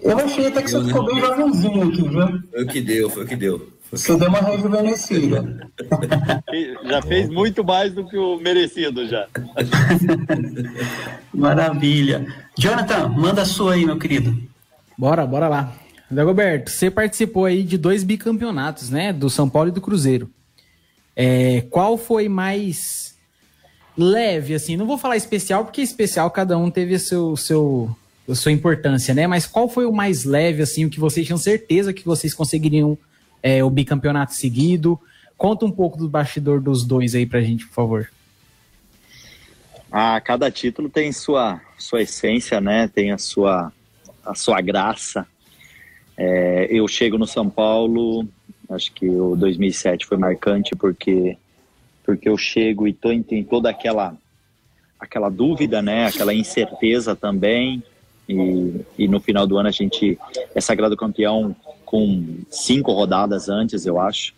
Eu 0.02 0.18
achei 0.18 0.46
até 0.46 0.62
que 0.62 0.70
você 0.70 0.84
ficou 0.84 1.04
bem 1.04 1.20
jovenzinho 1.20 1.88
aqui, 1.88 2.02
viu? 2.02 2.42
Foi 2.50 2.62
o 2.62 2.66
que 2.66 2.80
deu, 2.80 3.10
foi 3.10 3.24
o 3.24 3.26
que 3.26 3.36
deu. 3.36 3.68
Você 3.90 4.16
deu 4.16 4.28
uma 4.28 4.40
rejuvenescida. 4.40 5.70
Já 6.84 7.02
fez 7.02 7.28
muito 7.28 7.62
mais 7.62 7.92
do 7.92 8.06
que 8.08 8.16
o 8.16 8.38
merecido 8.38 9.06
já. 9.06 9.26
Maravilha. 11.32 12.26
Jonathan, 12.58 13.08
manda 13.08 13.42
a 13.42 13.46
sua 13.46 13.74
aí, 13.74 13.84
meu 13.84 13.98
querido. 13.98 14.36
Bora, 14.98 15.26
bora 15.26 15.48
lá. 15.48 15.72
Dagoberto, 16.10 16.70
você 16.70 16.90
participou 16.90 17.44
aí 17.44 17.62
de 17.62 17.78
dois 17.78 18.04
bicampeonatos, 18.04 18.90
né? 18.90 19.12
Do 19.12 19.30
São 19.30 19.48
Paulo 19.48 19.70
e 19.70 19.72
do 19.72 19.80
Cruzeiro. 19.80 20.30
É, 21.16 21.62
qual 21.70 21.96
foi 21.96 22.28
mais 22.28 23.16
leve, 23.96 24.54
assim? 24.54 24.76
Não 24.76 24.86
vou 24.86 24.98
falar 24.98 25.16
especial, 25.16 25.64
porque 25.64 25.80
especial 25.80 26.30
cada 26.30 26.58
um 26.58 26.70
teve 26.70 26.94
a, 26.94 26.98
seu, 26.98 27.36
seu, 27.36 27.96
a 28.28 28.34
sua 28.34 28.52
importância, 28.52 29.14
né? 29.14 29.26
Mas 29.26 29.46
qual 29.46 29.68
foi 29.68 29.86
o 29.86 29.92
mais 29.92 30.24
leve, 30.24 30.62
assim, 30.62 30.84
o 30.84 30.90
que 30.90 31.00
vocês 31.00 31.26
tinham 31.26 31.38
certeza 31.38 31.92
que 31.92 32.04
vocês 32.04 32.34
conseguiriam 32.34 32.98
é, 33.42 33.62
o 33.62 33.70
bicampeonato 33.70 34.34
seguido? 34.34 35.00
Conta 35.36 35.64
um 35.64 35.70
pouco 35.70 35.98
do 35.98 36.08
bastidor 36.08 36.60
dos 36.60 36.84
dois 36.84 37.14
aí 37.14 37.26
pra 37.26 37.40
gente, 37.40 37.66
por 37.66 37.74
favor. 37.74 38.10
Ah, 39.90 40.20
cada 40.20 40.50
título 40.50 40.88
tem 40.88 41.12
sua, 41.12 41.60
sua 41.78 42.02
essência, 42.02 42.60
né? 42.60 42.88
Tem 42.88 43.12
a 43.12 43.18
sua, 43.18 43.72
a 44.24 44.34
sua 44.34 44.60
graça. 44.60 45.26
É, 46.16 46.68
eu 46.70 46.86
chego 46.86 47.18
no 47.18 47.26
São 47.26 47.48
Paulo, 47.50 48.26
acho 48.70 48.92
que 48.92 49.08
o 49.08 49.36
2007 49.36 50.06
foi 50.06 50.16
marcante 50.16 50.74
porque 50.76 51.36
porque 52.04 52.28
eu 52.28 52.36
chego 52.36 52.86
e 52.86 52.92
tô, 52.92 53.08
tem 53.22 53.42
toda 53.42 53.70
aquela 53.70 54.14
aquela 54.98 55.28
dúvida, 55.28 55.82
né? 55.82 56.06
Aquela 56.06 56.34
incerteza 56.34 57.16
também. 57.16 57.82
E, 58.28 58.80
e 58.98 59.08
no 59.08 59.20
final 59.20 59.46
do 59.46 59.58
ano 59.58 59.68
a 59.68 59.72
gente 59.72 60.18
é 60.54 60.60
sagrado 60.60 60.96
campeão 60.96 61.54
com 61.84 62.38
cinco 62.50 62.92
rodadas 62.92 63.48
antes, 63.48 63.86
eu 63.86 64.00
acho. 64.00 64.34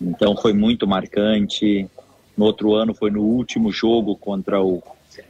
Então 0.00 0.36
foi 0.36 0.52
muito 0.52 0.86
marcante. 0.86 1.88
No 2.36 2.44
outro 2.44 2.74
ano 2.74 2.94
foi 2.94 3.10
no 3.10 3.22
último 3.22 3.72
jogo 3.72 4.16
contra 4.16 4.62
o, 4.62 4.82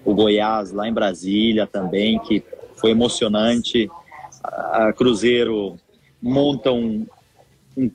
o 0.04 0.14
Goiás, 0.14 0.72
lá 0.72 0.88
em 0.88 0.92
Brasília 0.92 1.66
também, 1.66 2.18
que 2.18 2.42
foi 2.76 2.90
emocionante. 2.90 3.88
A 4.46 4.92
Cruzeiro 4.92 5.76
monta 6.20 6.72
um, 6.72 7.06
um, 7.76 7.90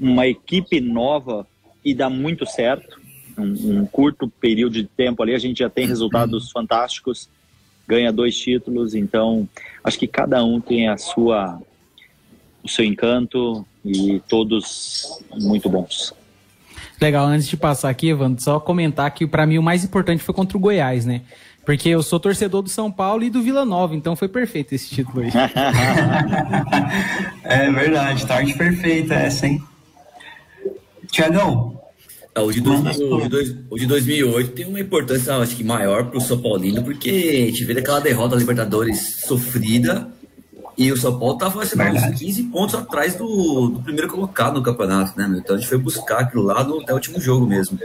uma 0.00 0.26
equipe 0.26 0.80
nova 0.80 1.46
e 1.84 1.94
dá 1.94 2.08
muito 2.08 2.46
certo. 2.46 3.00
Um, 3.38 3.80
um, 3.80 3.86
curto 3.86 4.28
período 4.28 4.74
de 4.74 4.84
tempo 4.84 5.22
ali, 5.22 5.34
a 5.34 5.38
gente 5.38 5.58
já 5.58 5.70
tem 5.70 5.86
resultados 5.86 6.50
fantásticos, 6.50 7.28
ganha 7.86 8.12
dois 8.12 8.36
títulos, 8.38 8.94
então 8.94 9.48
acho 9.82 9.98
que 9.98 10.06
cada 10.06 10.44
um 10.44 10.60
tem 10.60 10.88
a 10.88 10.96
sua 10.96 11.60
o 12.62 12.68
seu 12.68 12.84
encanto 12.84 13.66
e 13.84 14.20
todos 14.28 15.22
muito 15.40 15.68
bons. 15.68 16.14
Legal, 17.00 17.26
antes 17.26 17.48
de 17.48 17.56
passar 17.56 17.88
aqui, 17.88 18.08
Evandro, 18.08 18.42
só 18.42 18.60
comentar 18.60 19.10
que 19.12 19.26
para 19.26 19.46
mim 19.46 19.56
o 19.56 19.62
mais 19.62 19.82
importante 19.84 20.22
foi 20.22 20.34
contra 20.34 20.56
o 20.58 20.60
Goiás, 20.60 21.06
né? 21.06 21.22
Porque 21.64 21.88
eu 21.88 22.02
sou 22.02 22.18
torcedor 22.18 22.62
do 22.62 22.68
São 22.68 22.90
Paulo 22.90 23.22
e 23.22 23.30
do 23.30 23.42
Vila 23.42 23.64
Nova, 23.64 23.94
então 23.94 24.16
foi 24.16 24.28
perfeito 24.28 24.74
esse 24.74 24.90
título 24.90 25.22
aí. 25.22 25.30
é 27.44 27.70
verdade, 27.70 28.26
tarde 28.26 28.54
perfeita 28.54 29.14
essa, 29.14 29.46
hein? 29.46 29.62
Tiagão. 31.10 31.78
Ah, 32.34 32.42
o, 32.42 32.52
de 32.52 32.60
dois, 32.60 32.98
o, 32.98 33.20
de 33.20 33.28
dois, 33.28 33.56
o 33.68 33.76
de 33.76 33.86
2008 33.86 34.52
tem 34.52 34.64
uma 34.64 34.80
importância, 34.80 35.36
acho 35.36 35.56
que, 35.56 35.64
maior 35.64 36.06
para 36.06 36.18
o 36.18 36.20
São 36.20 36.40
Paulino, 36.40 36.82
porque 36.82 37.10
a 37.10 37.50
gente 37.50 37.64
vê 37.64 37.78
aquela 37.78 38.00
derrota 38.00 38.30
da 38.30 38.40
Libertadores 38.40 39.24
sofrida 39.26 40.08
e 40.78 40.90
o 40.92 40.96
São 40.96 41.18
Paulo 41.18 41.34
estava 41.34 41.62
assim, 41.62 41.78
uns 41.78 42.18
15 42.18 42.42
pontos 42.44 42.74
atrás 42.74 43.14
do, 43.14 43.68
do, 43.68 43.82
primeiro 43.82 44.08
colocado 44.08 44.54
no 44.54 44.62
campeonato, 44.62 45.18
né? 45.18 45.26
Meu? 45.26 45.40
Então 45.40 45.56
a 45.56 45.58
gente 45.58 45.68
foi 45.68 45.76
buscar 45.76 46.20
aquilo 46.20 46.44
lá 46.44 46.64
no, 46.64 46.80
até 46.80 46.92
o 46.92 46.94
último 46.94 47.20
jogo 47.20 47.46
mesmo. 47.46 47.78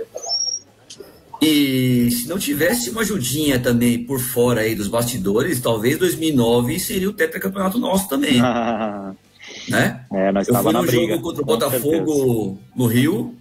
E 1.41 2.09
se 2.11 2.27
não 2.27 2.39
tivesse 2.39 2.89
uma 2.89 3.01
ajudinha 3.01 3.59
também 3.59 4.03
por 4.03 4.19
fora 4.19 4.61
aí 4.61 4.75
dos 4.75 4.87
bastidores, 4.87 5.59
talvez 5.59 5.97
2009 5.97 6.79
seria 6.79 7.09
o 7.09 7.13
tetracampeonato 7.13 7.77
nosso 7.77 8.07
também. 8.07 8.41
né? 9.69 10.05
É, 10.11 10.31
nós 10.31 10.47
Eu 10.47 10.55
fui 10.55 10.73
no 10.73 10.81
briga, 10.83 11.13
jogo 11.13 11.21
contra 11.21 11.41
o 11.41 11.45
Botafogo 11.45 12.59
no 12.75 12.85
Rio 12.87 13.35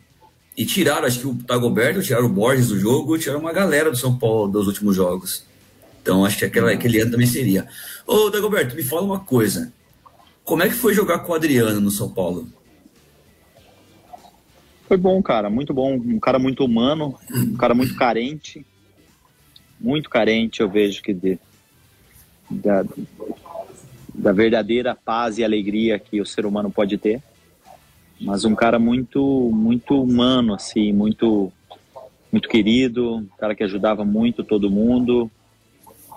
e 0.56 0.64
tiraram, 0.64 1.06
acho 1.06 1.20
que 1.20 1.26
o 1.26 1.34
Tagoberto, 1.34 2.02
tiraram 2.02 2.26
o 2.26 2.30
Borges 2.30 2.68
do 2.68 2.78
jogo, 2.78 3.18
tiraram 3.18 3.40
uma 3.40 3.52
galera 3.52 3.90
do 3.90 3.96
São 3.96 4.16
Paulo 4.16 4.48
dos 4.48 4.66
últimos 4.66 4.94
jogos. 4.94 5.44
Então 6.02 6.24
acho 6.24 6.38
que 6.38 6.44
aquela, 6.44 6.70
aquele 6.70 7.00
ano 7.00 7.12
também 7.12 7.26
seria. 7.26 7.66
Ô, 8.06 8.28
Dagoberto, 8.28 8.76
me 8.76 8.82
fala 8.82 9.02
uma 9.02 9.20
coisa. 9.20 9.72
Como 10.44 10.62
é 10.62 10.68
que 10.68 10.74
foi 10.74 10.92
jogar 10.92 11.20
com 11.20 11.32
o 11.32 11.34
Adriano 11.34 11.80
no 11.80 11.90
São 11.90 12.10
Paulo? 12.10 12.46
Foi 14.86 14.96
bom, 14.96 15.22
cara, 15.22 15.48
muito 15.48 15.72
bom. 15.72 15.94
Um 15.94 16.18
cara 16.18 16.38
muito 16.38 16.64
humano, 16.64 17.14
um 17.30 17.56
cara 17.56 17.74
muito 17.74 17.94
carente. 17.96 18.64
Muito 19.80 20.08
carente, 20.08 20.60
eu 20.60 20.68
vejo 20.68 21.02
que 21.02 21.12
de, 21.12 21.38
da, 22.50 22.84
da 24.14 24.32
verdadeira 24.32 24.94
paz 24.94 25.38
e 25.38 25.44
alegria 25.44 25.98
que 25.98 26.20
o 26.20 26.26
ser 26.26 26.46
humano 26.46 26.70
pode 26.70 26.96
ter. 26.96 27.22
Mas 28.20 28.44
um 28.44 28.54
cara 28.54 28.78
muito, 28.78 29.50
muito 29.52 30.00
humano, 30.00 30.54
assim, 30.54 30.92
muito, 30.92 31.52
muito 32.30 32.48
querido, 32.48 33.16
um 33.16 33.26
cara 33.38 33.54
que 33.54 33.64
ajudava 33.64 34.04
muito 34.04 34.44
todo 34.44 34.70
mundo 34.70 35.30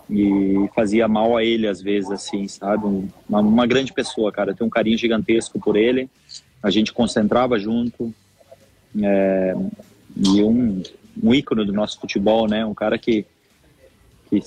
e 0.10 0.70
fazia 0.74 1.08
mal 1.08 1.36
a 1.36 1.44
ele 1.44 1.68
às 1.68 1.82
vezes, 1.82 2.10
assim, 2.12 2.48
sabe? 2.48 2.86
Uma, 3.28 3.42
uma 3.42 3.68
grande 3.68 3.92
pessoa, 3.92 4.32
cara. 4.32 4.52
Eu 4.52 4.56
tenho 4.56 4.68
um 4.68 4.72
carinho 4.72 4.98
gigantesco 4.98 5.60
por 5.60 5.76
ele. 5.76 6.10
A 6.62 6.70
gente 6.70 6.94
concentrava 6.94 7.60
junto. 7.60 8.14
É, 9.04 9.56
e 10.16 10.44
um, 10.44 10.82
um 11.22 11.34
ícone 11.34 11.66
do 11.66 11.74
nosso 11.74 12.00
futebol, 12.00 12.48
né? 12.48 12.66
Um 12.66 12.74
cara 12.74 12.98
que, 12.98 13.26
que 14.30 14.42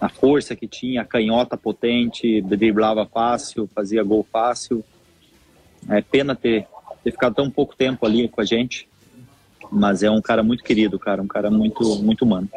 a 0.00 0.08
força 0.08 0.54
que 0.54 0.66
tinha, 0.66 1.02
a 1.02 1.04
canhota 1.04 1.56
potente, 1.56 2.40
driblava 2.42 3.06
fácil, 3.06 3.68
fazia 3.74 4.02
gol 4.02 4.26
fácil. 4.30 4.84
É 5.88 6.00
pena 6.00 6.34
ter, 6.34 6.66
ter 7.02 7.10
ficado 7.12 7.34
tão 7.34 7.50
pouco 7.50 7.76
tempo 7.76 8.04
ali 8.04 8.28
com 8.28 8.40
a 8.40 8.44
gente, 8.44 8.88
mas 9.70 10.02
é 10.02 10.10
um 10.10 10.20
cara 10.20 10.42
muito 10.42 10.64
querido, 10.64 10.98
cara, 10.98 11.22
um 11.22 11.26
cara 11.28 11.50
muito, 11.50 12.02
muito 12.02 12.24
humano. 12.24 12.48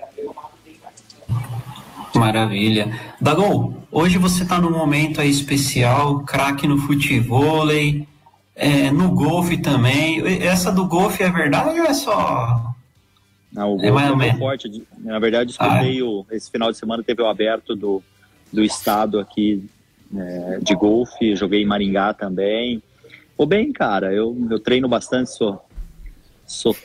Maravilha. 2.16 3.00
Dagol, 3.22 3.84
hoje 3.92 4.18
você 4.18 4.44
está 4.44 4.60
num 4.60 4.72
momento 4.72 5.22
aí 5.22 5.30
especial, 5.30 6.22
craque 6.22 6.68
no 6.68 6.80
futebol, 6.80 7.62
é, 8.60 8.92
no 8.92 9.12
golfe 9.12 9.58
também. 9.58 10.22
Essa 10.44 10.72
do 10.72 10.86
golfe 10.86 11.24
é 11.24 11.32
verdade 11.32 11.80
ou 11.80 11.86
é 11.86 11.94
só. 11.94 12.76
Não, 13.52 13.74
o 13.74 13.78
golfe 13.78 13.88
é, 13.88 14.12
mais 14.12 14.36
é 14.36 14.38
forte. 14.38 14.88
Na 15.00 15.18
verdade, 15.18 15.48
disputei 15.48 16.02
ah. 16.02 16.06
o, 16.06 16.26
esse 16.30 16.52
final 16.52 16.70
de 16.70 16.78
semana 16.78 17.02
teve 17.02 17.22
o 17.22 17.28
aberto 17.28 17.74
do, 17.76 18.04
do 18.52 18.62
estado 18.62 19.18
aqui 19.18 19.64
é, 20.14 20.60
de 20.62 20.76
golfe, 20.76 21.36
joguei 21.36 21.64
em 21.64 21.66
Maringá 21.66 22.14
também. 22.14 22.84
Ou 23.38 23.46
bem, 23.46 23.72
cara, 23.72 24.14
eu, 24.14 24.36
eu 24.52 24.60
treino 24.60 24.90
bastante, 24.90 25.32
sou, 25.32 25.66
sou 26.46 26.76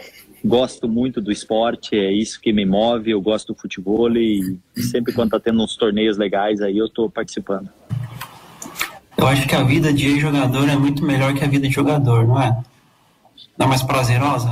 gosto 0.44 0.88
muito 0.88 1.20
do 1.20 1.32
esporte, 1.32 1.96
é 1.96 2.12
isso 2.12 2.40
que 2.40 2.52
me 2.52 2.64
move, 2.64 3.10
eu 3.10 3.20
gosto 3.20 3.52
do 3.52 3.58
futebol 3.58 4.14
e, 4.16 4.56
e 4.76 4.82
sempre 4.82 5.12
quando 5.12 5.30
tá 5.30 5.40
tendo 5.40 5.60
uns 5.60 5.74
torneios 5.74 6.16
legais 6.16 6.60
aí 6.60 6.78
eu 6.78 6.88
tô 6.88 7.10
participando. 7.10 7.68
Eu 9.16 9.26
acho 9.26 9.46
que 9.46 9.54
a 9.54 9.62
vida 9.62 9.92
de 9.92 10.18
jogador 10.18 10.68
é 10.68 10.76
muito 10.76 11.04
melhor 11.04 11.34
que 11.34 11.44
a 11.44 11.48
vida 11.48 11.66
de 11.68 11.74
jogador, 11.74 12.26
não 12.26 12.40
é? 12.40 12.62
Não 13.56 13.66
é 13.66 13.68
mais 13.68 13.82
prazerosa? 13.82 14.50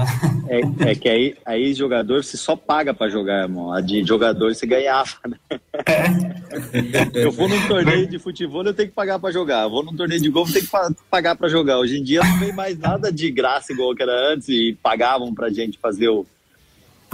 É, 0.48 0.90
é 0.90 0.94
que 0.94 1.09
aí, 1.09 1.35
aí 1.46 1.72
jogador 1.72 2.22
você 2.22 2.37
só 2.37 2.55
paga 2.55 2.92
para 2.92 3.09
jogar, 3.09 3.44
irmão. 3.44 3.72
A 3.72 3.81
de 3.81 4.05
jogador 4.05 4.55
você 4.55 4.66
ganhava, 4.66 5.14
né? 5.27 5.38
É. 5.87 7.25
Eu 7.25 7.33
vou 7.33 7.48
num 7.48 7.66
torneio 7.66 8.07
de 8.07 8.18
futebol, 8.18 8.62
eu 8.62 8.75
tenho 8.75 8.90
que 8.90 8.94
pagar 8.94 9.18
para 9.18 9.33
jogar. 9.33 9.62
Eu 9.62 9.70
vou 9.70 9.83
num 9.83 9.96
torneio 9.96 10.20
de 10.20 10.29
golfe, 10.29 10.51
eu 10.51 10.61
tenho 10.61 10.94
que 10.94 11.03
pagar 11.11 11.37
para 11.37 11.48
jogar. 11.48 11.79
Hoje 11.79 11.98
em 11.98 12.03
dia 12.03 12.20
não 12.20 12.38
vem 12.38 12.53
mais 12.53 12.79
nada 12.79 13.11
de 13.11 13.31
graça 13.31 13.72
igual 13.72 13.94
que 13.94 14.03
era 14.03 14.33
antes 14.33 14.48
e 14.48 14.77
pagavam 14.83 15.35
pra 15.35 15.48
gente 15.48 15.79
fazer 15.79 16.09
o. 16.09 16.27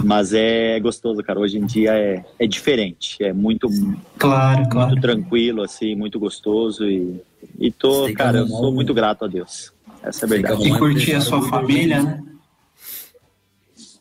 Mas 0.03 0.33
é 0.33 0.79
gostoso, 0.79 1.23
cara. 1.23 1.39
Hoje 1.39 1.57
em 1.57 1.65
dia 1.65 1.97
é, 1.97 2.25
é 2.37 2.45
diferente. 2.45 3.23
É 3.23 3.31
muito, 3.31 3.69
claro, 4.17 4.57
muito 4.57 4.69
claro. 4.69 5.01
tranquilo, 5.01 5.63
assim, 5.63 5.95
muito 5.95 6.19
gostoso. 6.19 6.85
E, 6.85 7.21
e 7.59 7.71
tô, 7.71 8.11
cara, 8.13 8.39
eu 8.39 8.47
sou 8.47 8.71
muito 8.71 8.93
grato 8.93 9.25
a 9.25 9.27
Deus. 9.27 9.73
Essa 10.01 10.23
é 10.23 10.25
a 10.25 10.29
verdade. 10.29 10.67
E 10.67 10.77
curtir 10.77 11.13
a 11.13 11.21
sua 11.21 11.41
família, 11.41 12.01
né? 12.01 12.23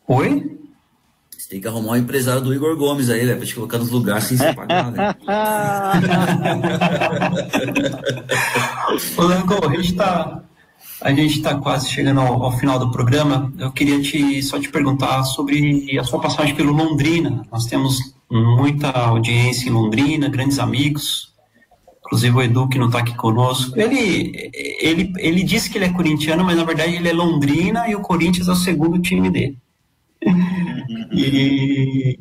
Oi? 0.07 0.57
Você 1.37 1.49
tem 1.51 1.61
que 1.61 1.66
arrumar 1.66 1.92
um 1.92 1.97
empresário 1.97 2.40
do 2.40 2.55
Igor 2.55 2.77
Gomes 2.77 3.11
aí, 3.11 3.27
velho, 3.27 3.38
pra 3.38 3.47
te 3.47 3.55
colocar 3.55 3.79
nos 3.79 3.90
lugares 3.90 4.25
sem 4.25 4.37
se 4.37 4.55
pagar, 4.55 4.92
velho. 4.92 5.16
Ô, 9.18 9.23
Lango, 9.23 9.66
a 9.66 9.75
gente 9.75 9.94
tá, 9.94 10.42
a 11.01 11.12
gente 11.12 11.42
tá 11.42 11.57
quase 11.57 11.88
chegando 11.88 12.21
ao, 12.21 12.44
ao, 12.44 12.57
final 12.59 12.79
do 12.79 12.92
programa. 12.92 13.53
Eu 13.59 13.73
queria 13.73 14.01
te, 14.01 14.40
só 14.42 14.61
te 14.61 14.68
perguntar 14.68 15.25
sobre 15.25 15.99
a 15.99 16.05
sua 16.05 16.21
passagem 16.21 16.55
pelo 16.55 16.73
Londrina. 16.73 17.42
Nós 17.51 17.66
temos 17.66 17.99
muita 18.31 18.90
audiência 18.90 19.68
em 19.68 19.73
Londrina, 19.73 20.29
grandes 20.29 20.59
amigos. 20.59 21.27
Inclusive 22.09 22.37
o 22.37 22.42
Edu, 22.42 22.68
que 22.68 22.79
não 22.79 22.87
está 22.87 23.01
aqui 23.01 23.14
conosco. 23.14 23.79
Ele, 23.79 24.51
ele, 24.81 25.12
ele 25.18 25.42
disse 25.42 25.68
que 25.68 25.77
ele 25.77 25.85
é 25.85 25.92
corintiano, 25.92 26.42
mas 26.42 26.57
na 26.57 26.64
verdade 26.64 26.97
ele 26.97 27.09
é 27.09 27.12
Londrina 27.12 27.87
e 27.87 27.94
o 27.94 28.01
Corinthians 28.01 28.49
é 28.49 28.53
o 28.53 28.57
segundo 28.57 28.99
time 28.99 29.29
dele. 29.29 29.59
e 31.12 32.18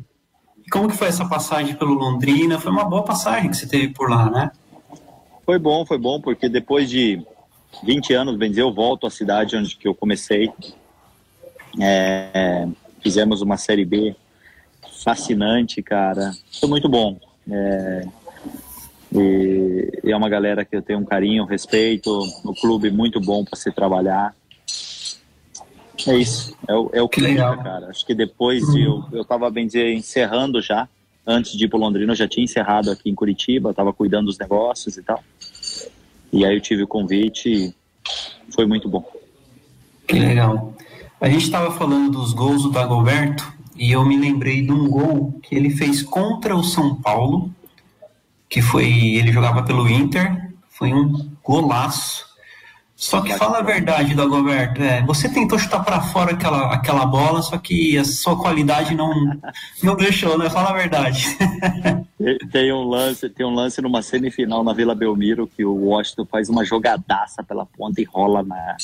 como 0.70 0.88
que 0.88 0.96
foi 0.96 1.08
essa 1.08 1.26
passagem 1.26 1.74
pelo 1.74 1.94
Londrina? 1.94 2.60
Foi 2.60 2.70
uma 2.70 2.84
boa 2.84 3.02
passagem 3.02 3.48
que 3.48 3.56
você 3.56 3.66
teve 3.66 3.88
por 3.88 4.10
lá, 4.10 4.30
né? 4.30 4.50
Foi 5.46 5.58
bom, 5.58 5.86
foi 5.86 5.96
bom, 5.96 6.20
porque 6.20 6.50
depois 6.50 6.90
de 6.90 7.22
20 7.82 8.12
anos, 8.12 8.36
bem 8.36 8.50
dizer, 8.50 8.60
eu 8.60 8.72
volto 8.72 9.06
à 9.06 9.10
cidade 9.10 9.56
onde 9.56 9.74
que 9.74 9.88
eu 9.88 9.94
comecei. 9.94 10.52
É, 11.80 12.68
fizemos 13.00 13.40
uma 13.40 13.56
Série 13.56 13.86
B 13.86 14.14
fascinante, 15.02 15.82
cara. 15.82 16.32
Foi 16.60 16.68
muito 16.68 16.90
bom. 16.90 17.18
É, 17.50 18.06
e, 19.12 20.00
e, 20.04 20.12
é 20.12 20.16
uma 20.16 20.28
galera 20.28 20.64
que 20.64 20.76
eu 20.76 20.82
tenho 20.82 20.98
um 20.98 21.04
carinho, 21.04 21.44
um 21.44 21.46
respeito, 21.46 22.10
um 22.44 22.54
clube 22.54 22.90
muito 22.90 23.20
bom 23.20 23.44
para 23.44 23.58
se 23.58 23.72
trabalhar. 23.72 24.34
É 26.06 26.16
isso, 26.16 26.56
é 26.66 26.74
o, 26.74 26.90
é 26.92 27.02
o 27.02 27.08
que 27.08 27.20
legal, 27.20 27.56
cara. 27.62 27.88
Acho 27.88 28.06
que 28.06 28.14
depois 28.14 28.62
de 28.72 28.82
eu, 28.82 29.04
eu 29.12 29.24
tava, 29.24 29.50
bem 29.50 29.66
dizer, 29.66 29.92
encerrando 29.92 30.62
já, 30.62 30.88
antes 31.26 31.52
de 31.56 31.64
ir 31.64 31.68
para 31.68 31.78
Londrina, 31.78 32.12
eu 32.12 32.16
já 32.16 32.28
tinha 32.28 32.44
encerrado 32.44 32.90
aqui 32.90 33.10
em 33.10 33.14
Curitiba, 33.14 33.70
estava 33.70 33.92
cuidando 33.92 34.26
dos 34.26 34.38
negócios 34.38 34.96
e 34.96 35.02
tal. 35.02 35.22
E 36.32 36.44
aí 36.44 36.54
eu 36.54 36.60
tive 36.60 36.82
o 36.82 36.88
convite 36.88 37.48
e 37.48 37.74
foi 38.54 38.66
muito 38.66 38.88
bom. 38.88 39.04
Que 40.06 40.18
legal. 40.18 40.74
A 41.20 41.28
gente 41.28 41.44
estava 41.44 41.70
falando 41.72 42.12
dos 42.12 42.32
gols 42.32 42.62
do 42.62 42.70
Dagoberto 42.70 43.52
e 43.76 43.92
eu 43.92 44.04
me 44.04 44.16
lembrei 44.16 44.62
de 44.62 44.72
um 44.72 44.88
gol 44.88 45.38
que 45.42 45.54
ele 45.54 45.70
fez 45.70 46.02
contra 46.02 46.56
o 46.56 46.62
São 46.62 46.94
Paulo, 46.96 47.50
que 48.48 48.62
foi 48.62 48.86
ele 48.86 49.32
jogava 49.32 49.62
pelo 49.62 49.88
Inter, 49.88 50.50
foi 50.68 50.92
um 50.92 51.30
golaço. 51.42 52.26
Só 52.94 53.20
que 53.20 53.32
fala 53.34 53.58
a 53.58 53.62
verdade, 53.62 54.12
Dagoberto, 54.12 54.82
é, 54.82 55.04
você 55.04 55.28
tentou 55.28 55.56
chutar 55.56 55.84
para 55.84 56.00
fora 56.00 56.32
aquela, 56.32 56.74
aquela 56.74 57.06
bola, 57.06 57.40
só 57.42 57.56
que 57.56 57.96
a 57.96 58.04
sua 58.04 58.36
qualidade 58.36 58.92
não, 58.92 59.40
não 59.84 59.94
deixou, 59.94 60.36
né? 60.36 60.50
Fala 60.50 60.70
a 60.70 60.72
verdade. 60.72 61.24
tem 62.50 62.72
um 62.72 62.82
lance, 62.82 63.30
tem 63.30 63.46
um 63.46 63.54
lance 63.54 63.80
numa 63.80 64.02
semifinal 64.02 64.64
na 64.64 64.72
Vila 64.72 64.96
Belmiro 64.96 65.46
que 65.46 65.64
o 65.64 65.74
Washington 65.74 66.26
faz 66.26 66.48
uma 66.48 66.64
jogadaça 66.64 67.40
pela 67.44 67.64
ponta 67.64 68.00
e 68.00 68.04
rola 68.04 68.42
na, 68.42 68.76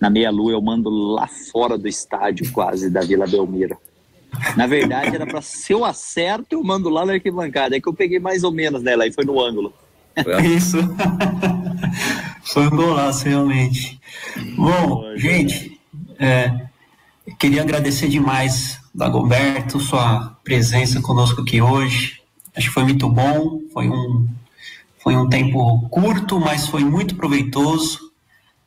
na 0.00 0.08
meia-lua. 0.08 0.52
Eu 0.52 0.62
mando 0.62 0.88
lá 0.88 1.26
fora 1.50 1.76
do 1.76 1.88
estádio 1.88 2.52
quase 2.52 2.88
da 2.88 3.00
Vila 3.00 3.26
Belmiro. 3.26 3.76
Na 4.56 4.66
verdade, 4.66 5.14
era 5.14 5.26
para 5.26 5.42
ser 5.42 5.74
o 5.74 5.84
acerto, 5.84 6.54
eu 6.54 6.62
mando 6.62 6.88
lá 6.88 7.04
na 7.04 7.14
arquibancada. 7.14 7.76
É 7.76 7.80
que 7.80 7.88
eu 7.88 7.94
peguei 7.94 8.18
mais 8.18 8.44
ou 8.44 8.52
menos 8.52 8.82
nela 8.82 9.06
e 9.06 9.12
foi 9.12 9.24
no 9.24 9.40
ângulo. 9.40 9.72
Isso. 10.42 10.78
Foi 12.42 12.66
um 12.66 12.70
golaço, 12.70 13.28
realmente. 13.28 14.00
Bom, 14.56 15.04
gente, 15.16 15.78
é, 16.18 16.66
queria 17.38 17.62
agradecer 17.62 18.08
demais, 18.08 18.80
Dagoberto, 18.94 19.78
sua 19.78 20.36
presença 20.42 21.00
conosco 21.00 21.42
aqui 21.42 21.60
hoje. 21.60 22.20
Acho 22.56 22.68
que 22.68 22.74
foi 22.74 22.84
muito 22.84 23.08
bom, 23.08 23.60
foi 23.72 23.88
um, 23.88 24.26
foi 24.98 25.14
um 25.14 25.28
tempo 25.28 25.88
curto, 25.90 26.40
mas 26.40 26.66
foi 26.66 26.82
muito 26.82 27.14
proveitoso. 27.14 28.10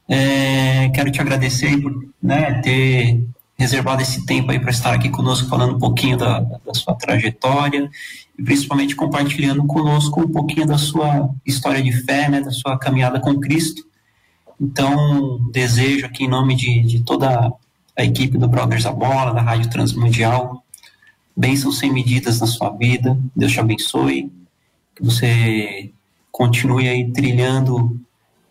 É, 0.08 0.90
quero 0.90 1.12
te 1.12 1.20
agradecer 1.20 1.82
por 1.82 2.06
né, 2.22 2.62
ter 2.62 3.24
reservado 3.62 4.02
esse 4.02 4.26
tempo 4.26 4.52
aí 4.52 4.60
para 4.60 4.72
estar 4.72 4.92
aqui 4.92 5.08
conosco 5.08 5.48
falando 5.48 5.76
um 5.76 5.80
pouquinho 5.80 6.18
da, 6.18 6.40
da 6.40 6.74
sua 6.74 6.96
trajetória 6.96 7.90
e 8.38 8.44
principalmente 8.44 8.96
compartilhando 8.96 9.64
conosco 9.66 10.22
um 10.22 10.28
pouquinho 10.28 10.66
da 10.66 10.80
sua 10.80 11.30
história 11.46 11.82
de 11.82 11.92
fé, 11.92 12.28
né, 12.28 12.42
da 12.42 12.50
sua 12.50 12.78
caminhada 12.80 13.20
com 13.20 13.40
Cristo. 13.40 13.84
Então, 14.60 15.40
desejo 15.52 16.08
aqui 16.08 16.24
em 16.24 16.28
nome 16.28 16.56
de, 16.56 16.82
de 16.82 17.04
toda 17.04 17.54
a 17.96 18.04
equipe 18.04 18.36
do 18.36 18.48
Brothers 18.48 18.88
a 18.88 18.92
Bola, 18.92 19.32
da 19.32 19.42
Rádio 19.42 19.70
Transmundial, 19.70 20.64
bênçãos 21.38 21.78
sem 21.78 21.94
medidas 21.94 22.40
na 22.40 22.48
sua 22.48 22.72
vida, 22.72 23.16
Deus 23.36 23.52
te 23.52 23.60
abençoe, 23.60 24.32
que 24.96 25.04
você 25.04 25.92
continue 26.32 26.90
aí 26.90 27.12
trilhando 27.12 28.00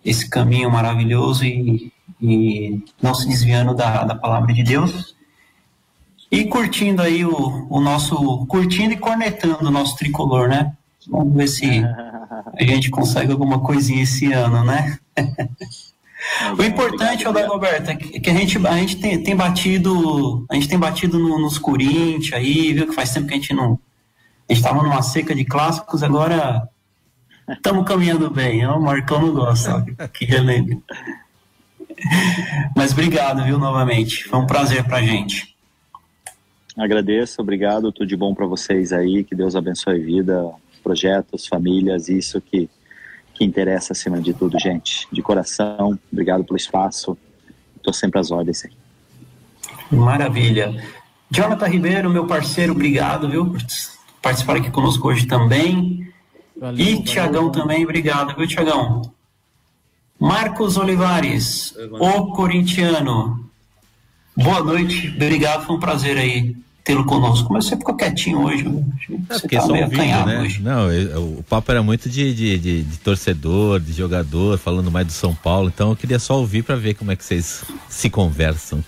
esse 0.05 0.31
caminho 0.31 0.71
maravilhoso 0.71 1.45
e, 1.45 1.93
e 2.21 2.83
não 3.03 3.15
se 3.15 3.29
desviando 3.29 3.75
da, 3.75 4.05
da 4.05 4.15
palavra 4.15 4.53
de 4.53 4.63
Deus. 4.63 5.15
E 6.31 6.45
curtindo 6.45 7.03
aí 7.03 7.25
o, 7.25 7.67
o 7.69 7.81
nosso. 7.81 8.47
curtindo 8.47 8.95
e 8.95 8.97
cornetando 8.97 9.67
o 9.67 9.71
nosso 9.71 9.97
tricolor, 9.97 10.49
né? 10.49 10.73
Vamos 11.09 11.35
ver 11.35 11.49
se 11.49 11.67
a 12.57 12.63
gente 12.63 12.89
consegue 12.91 13.33
alguma 13.33 13.59
coisinha 13.59 14.03
esse 14.03 14.33
ano, 14.33 14.65
né? 14.65 14.99
o 16.59 16.63
importante, 16.63 17.25
Dagoberto, 17.25 17.91
é 17.91 17.97
que 17.97 18.31
a 18.31 18.35
gente, 18.35 18.67
a 18.67 18.77
gente 18.77 18.97
tem, 18.97 19.23
tem 19.23 19.35
batido. 19.35 20.47
A 20.51 20.55
gente 20.55 20.69
tem 20.69 20.79
batido 20.79 21.19
no, 21.19 21.39
nos 21.39 21.59
Corinthians 21.59 22.33
aí, 22.33 22.73
viu? 22.73 22.87
Que 22.87 22.95
faz 22.95 23.13
tempo 23.13 23.27
que 23.27 23.35
a 23.35 23.37
gente 23.37 23.53
não. 23.53 23.79
A 24.49 24.53
gente 24.53 24.63
estava 24.63 24.83
numa 24.83 25.03
seca 25.03 25.35
de 25.35 25.45
clássicos, 25.45 26.03
agora 26.03 26.69
estamos 27.49 27.87
caminhando 27.87 28.31
bem. 28.31 28.65
O 28.67 28.81
Marcão 28.81 29.21
não 29.21 29.33
gosta, 29.33 29.85
que 30.13 30.25
relembro. 30.25 30.83
Mas 32.77 32.93
obrigado, 32.93 33.45
viu, 33.45 33.59
novamente. 33.59 34.25
Foi 34.25 34.39
um 34.39 34.47
prazer 34.47 34.85
pra 34.85 35.03
gente. 35.03 35.55
Agradeço, 36.77 37.43
obrigado, 37.43 37.93
tudo 37.93 38.07
de 38.07 38.17
bom 38.17 38.35
para 38.35 38.47
vocês 38.47 38.93
aí, 38.93 39.25
que 39.25 39.35
Deus 39.35 39.55
abençoe 39.57 40.01
a 40.01 40.03
vida, 40.03 40.51
projetos, 40.83 41.47
famílias, 41.47 42.09
isso 42.09 42.41
que, 42.41 42.71
que 43.35 43.45
interessa 43.45 43.93
acima 43.93 44.21
de 44.21 44.33
tudo, 44.33 44.59
gente. 44.59 45.07
De 45.13 45.21
coração, 45.21 45.99
obrigado 46.11 46.45
pelo 46.45 46.57
espaço, 46.57 47.19
estou 47.77 47.93
sempre 47.93 48.21
às 48.21 48.31
ordens 48.31 48.65
aí. 48.65 48.73
Maravilha. 49.91 50.83
Jonathan 51.31 51.67
Ribeiro, 51.67 52.09
meu 52.09 52.27
parceiro, 52.27 52.73
obrigado, 52.73 53.29
viu, 53.29 53.47
por 53.47 53.61
participar 54.23 54.57
aqui 54.57 54.71
conosco 54.71 55.09
hoje 55.09 55.27
também. 55.27 56.09
Valeu, 56.57 56.79
e 56.79 57.03
Tiagão 57.03 57.51
também, 57.51 57.85
obrigado, 57.85 58.35
viu, 58.37 58.47
Tiagão? 58.47 59.03
Marcos 60.21 60.77
Olivares, 60.77 61.75
o 61.93 62.27
corintiano. 62.33 63.49
Boa 64.37 64.63
noite, 64.63 65.09
obrigado, 65.17 65.65
foi 65.65 65.77
um 65.77 65.81
prazer 65.81 66.19
aí 66.19 66.55
tê-lo 66.85 67.07
conosco. 67.07 67.51
Mas 67.51 67.65
você 67.65 67.77
ficou 67.77 67.97
quietinho 67.97 68.43
hoje. 68.43 68.67
É 69.31 69.39
porque 69.39 69.57
tá 69.57 69.63
só 69.63 69.73
vídeo, 69.73 70.27
né? 70.27 70.43
Hoje. 70.43 70.61
Não, 70.61 70.89
o 71.39 71.43
papo 71.49 71.71
era 71.71 71.83
muito 71.83 72.09
de, 72.11 72.35
de, 72.35 72.59
de, 72.59 72.83
de, 72.83 72.99
torcedor, 72.99 73.81
de 73.81 73.95
jogador, 73.95 74.59
falando 74.59 74.91
mais 74.91 75.07
do 75.07 75.13
São 75.13 75.35
Paulo. 75.35 75.73
Então 75.75 75.89
eu 75.89 75.97
queria 75.97 76.19
só 76.19 76.39
ouvir 76.39 76.65
para 76.65 76.77
ver 76.77 76.95
como 76.95 77.11
é 77.11 77.17
que 77.17 77.25
vocês 77.25 77.63
se 77.89 78.11
conversam. 78.11 78.85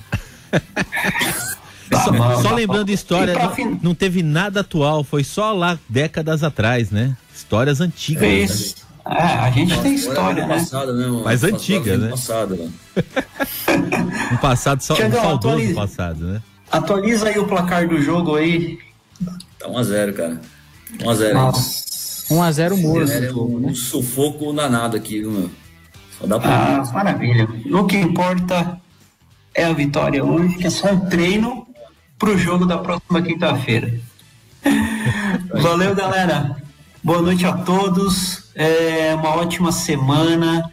Tá 1.88 2.04
só, 2.04 2.12
mal, 2.12 2.36
só 2.42 2.48
tá 2.48 2.54
lembrando 2.54 2.86
mal. 2.86 2.94
história, 2.94 3.34
não, 3.34 3.78
não, 3.82 3.94
teve 3.94 4.22
nada 4.22 4.60
atual, 4.60 5.04
foi 5.04 5.22
só 5.22 5.52
lá 5.52 5.78
décadas 5.88 6.42
atrás, 6.42 6.90
né? 6.90 7.14
Histórias 7.34 7.80
antigas. 7.82 8.22
É 8.22 8.40
isso. 8.40 8.76
Né? 9.06 9.16
É, 9.16 9.22
a 9.22 9.50
gente 9.50 9.80
tem 9.80 9.94
história, 9.94 10.46
né? 10.46 10.54
Passado, 10.54 10.94
né 10.94 11.22
Mais 11.24 11.44
antiga, 11.44 11.96
né? 11.96 12.10
Passado, 12.10 12.56
né? 12.56 12.70
um 14.32 14.36
passado 14.36 14.80
só, 14.82 14.94
Chegou, 14.94 15.18
um 15.18 15.22
saudoso 15.22 15.54
atualiza, 15.54 15.74
passado, 15.74 16.24
né? 16.24 16.42
Atualiza 16.70 17.28
aí 17.28 17.38
o 17.38 17.46
placar 17.46 17.88
do 17.88 18.00
jogo 18.00 18.36
aí. 18.36 18.78
Tá 19.58 19.68
1x0, 19.68 20.12
cara. 20.14 20.40
1x0. 20.98 21.92
1x0 22.30 22.80
morto. 22.80 23.12
É 23.12 23.32
um, 23.32 23.58
né? 23.58 23.68
um 23.68 23.74
sufoco 23.74 24.52
danado 24.52 24.96
aqui, 24.96 25.20
viu, 25.20 25.30
meu? 25.30 25.50
Só 26.18 26.26
dá 26.26 26.38
pra. 26.38 26.50
Ah, 26.50 26.92
maravilha. 26.92 27.48
O 27.72 27.84
que 27.84 27.96
importa 27.96 28.80
é 29.54 29.64
a 29.64 29.72
vitória 29.72 30.24
hoje, 30.24 30.56
que 30.56 30.66
é 30.66 30.70
só 30.70 30.92
um 30.92 31.00
treino 31.00 31.66
pro 32.18 32.38
jogo 32.38 32.64
da 32.64 32.78
próxima 32.78 33.20
quinta-feira. 33.20 33.92
Valeu, 35.60 35.94
galera. 35.94 36.61
Boa 37.04 37.20
noite 37.20 37.44
a 37.44 37.52
todos. 37.52 38.44
É 38.54 39.12
uma 39.16 39.30
ótima 39.30 39.72
semana. 39.72 40.70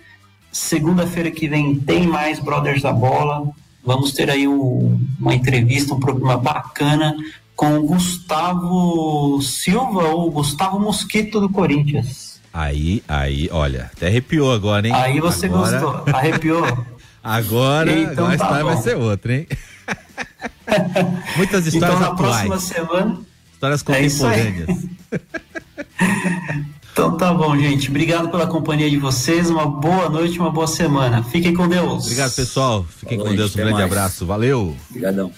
Segunda-feira 0.52 1.32
que 1.32 1.48
vem 1.48 1.76
tem 1.76 2.06
mais 2.06 2.40
Brothers 2.40 2.84
da 2.84 2.94
Bola. 2.94 3.50
Vamos 3.84 4.12
ter 4.12 4.30
aí 4.30 4.48
um, 4.48 5.00
uma 5.20 5.34
entrevista, 5.34 5.94
um 5.96 6.00
programa 6.00 6.38
bacana 6.38 7.16
com 7.56 7.80
o 7.80 7.84
Gustavo 7.88 9.42
Silva 9.42 10.10
ou 10.10 10.30
Gustavo 10.30 10.80
Mosquito 10.80 11.40
do 11.40 11.50
Corinthians. 11.50 12.40
Aí, 12.54 13.04
aí, 13.08 13.50
olha, 13.52 13.90
até 13.92 14.08
arrepiou 14.08 14.52
agora, 14.52 14.88
hein? 14.88 14.94
Aí 14.94 15.20
você 15.20 15.48
agora... 15.48 15.80
gostou, 15.80 16.14
arrepiou. 16.16 16.64
agora, 17.24 17.92
então, 17.92 18.28
agora 18.28 18.38
tá 18.38 18.64
vai 18.64 18.78
ser 18.78 18.98
outra, 18.98 19.34
hein? 19.34 19.48
Muitas 21.38 21.66
histórias 21.66 21.98
então, 21.98 22.00
na 22.00 22.14
atuais. 22.14 22.48
próxima 22.48 22.60
semana. 22.60 23.20
Histórias 23.52 23.82
É 23.82 23.86
contemporâneas. 23.86 24.86
Então 26.92 27.16
tá 27.16 27.34
bom, 27.34 27.58
gente. 27.58 27.90
Obrigado 27.90 28.30
pela 28.30 28.46
companhia 28.46 28.90
de 28.90 28.98
vocês. 28.98 29.50
Uma 29.50 29.66
boa 29.66 30.10
noite, 30.10 30.38
uma 30.38 30.52
boa 30.52 30.68
semana. 30.68 31.24
Fiquem 31.24 31.54
com 31.54 31.68
Deus. 31.68 32.04
Obrigado, 32.04 32.34
pessoal. 32.36 32.86
Fiquem 32.98 33.18
Boa 33.18 33.30
com 33.30 33.36
noite, 33.36 33.40
Deus. 33.40 33.54
Um 33.54 33.58
grande 33.58 33.74
mais. 33.74 33.86
abraço. 33.86 34.26
Valeu. 34.26 34.76
Obrigadão. 34.90 35.32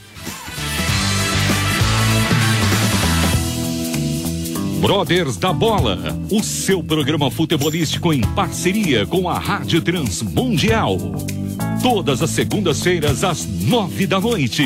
Brothers 4.82 5.38
da 5.38 5.54
Bola, 5.54 6.00
o 6.32 6.42
seu 6.42 6.84
programa 6.84 7.30
futebolístico 7.30 8.12
em 8.12 8.22
parceria 8.22 9.06
com 9.06 9.30
a 9.30 9.38
Rádio 9.38 9.80
Transmundial. 9.82 10.98
Todas 11.84 12.24
as 12.24 12.32
segundas-feiras 12.32 13.24
às 13.24 13.46
nove 13.46 14.08
da 14.08 14.20
noite. 14.20 14.66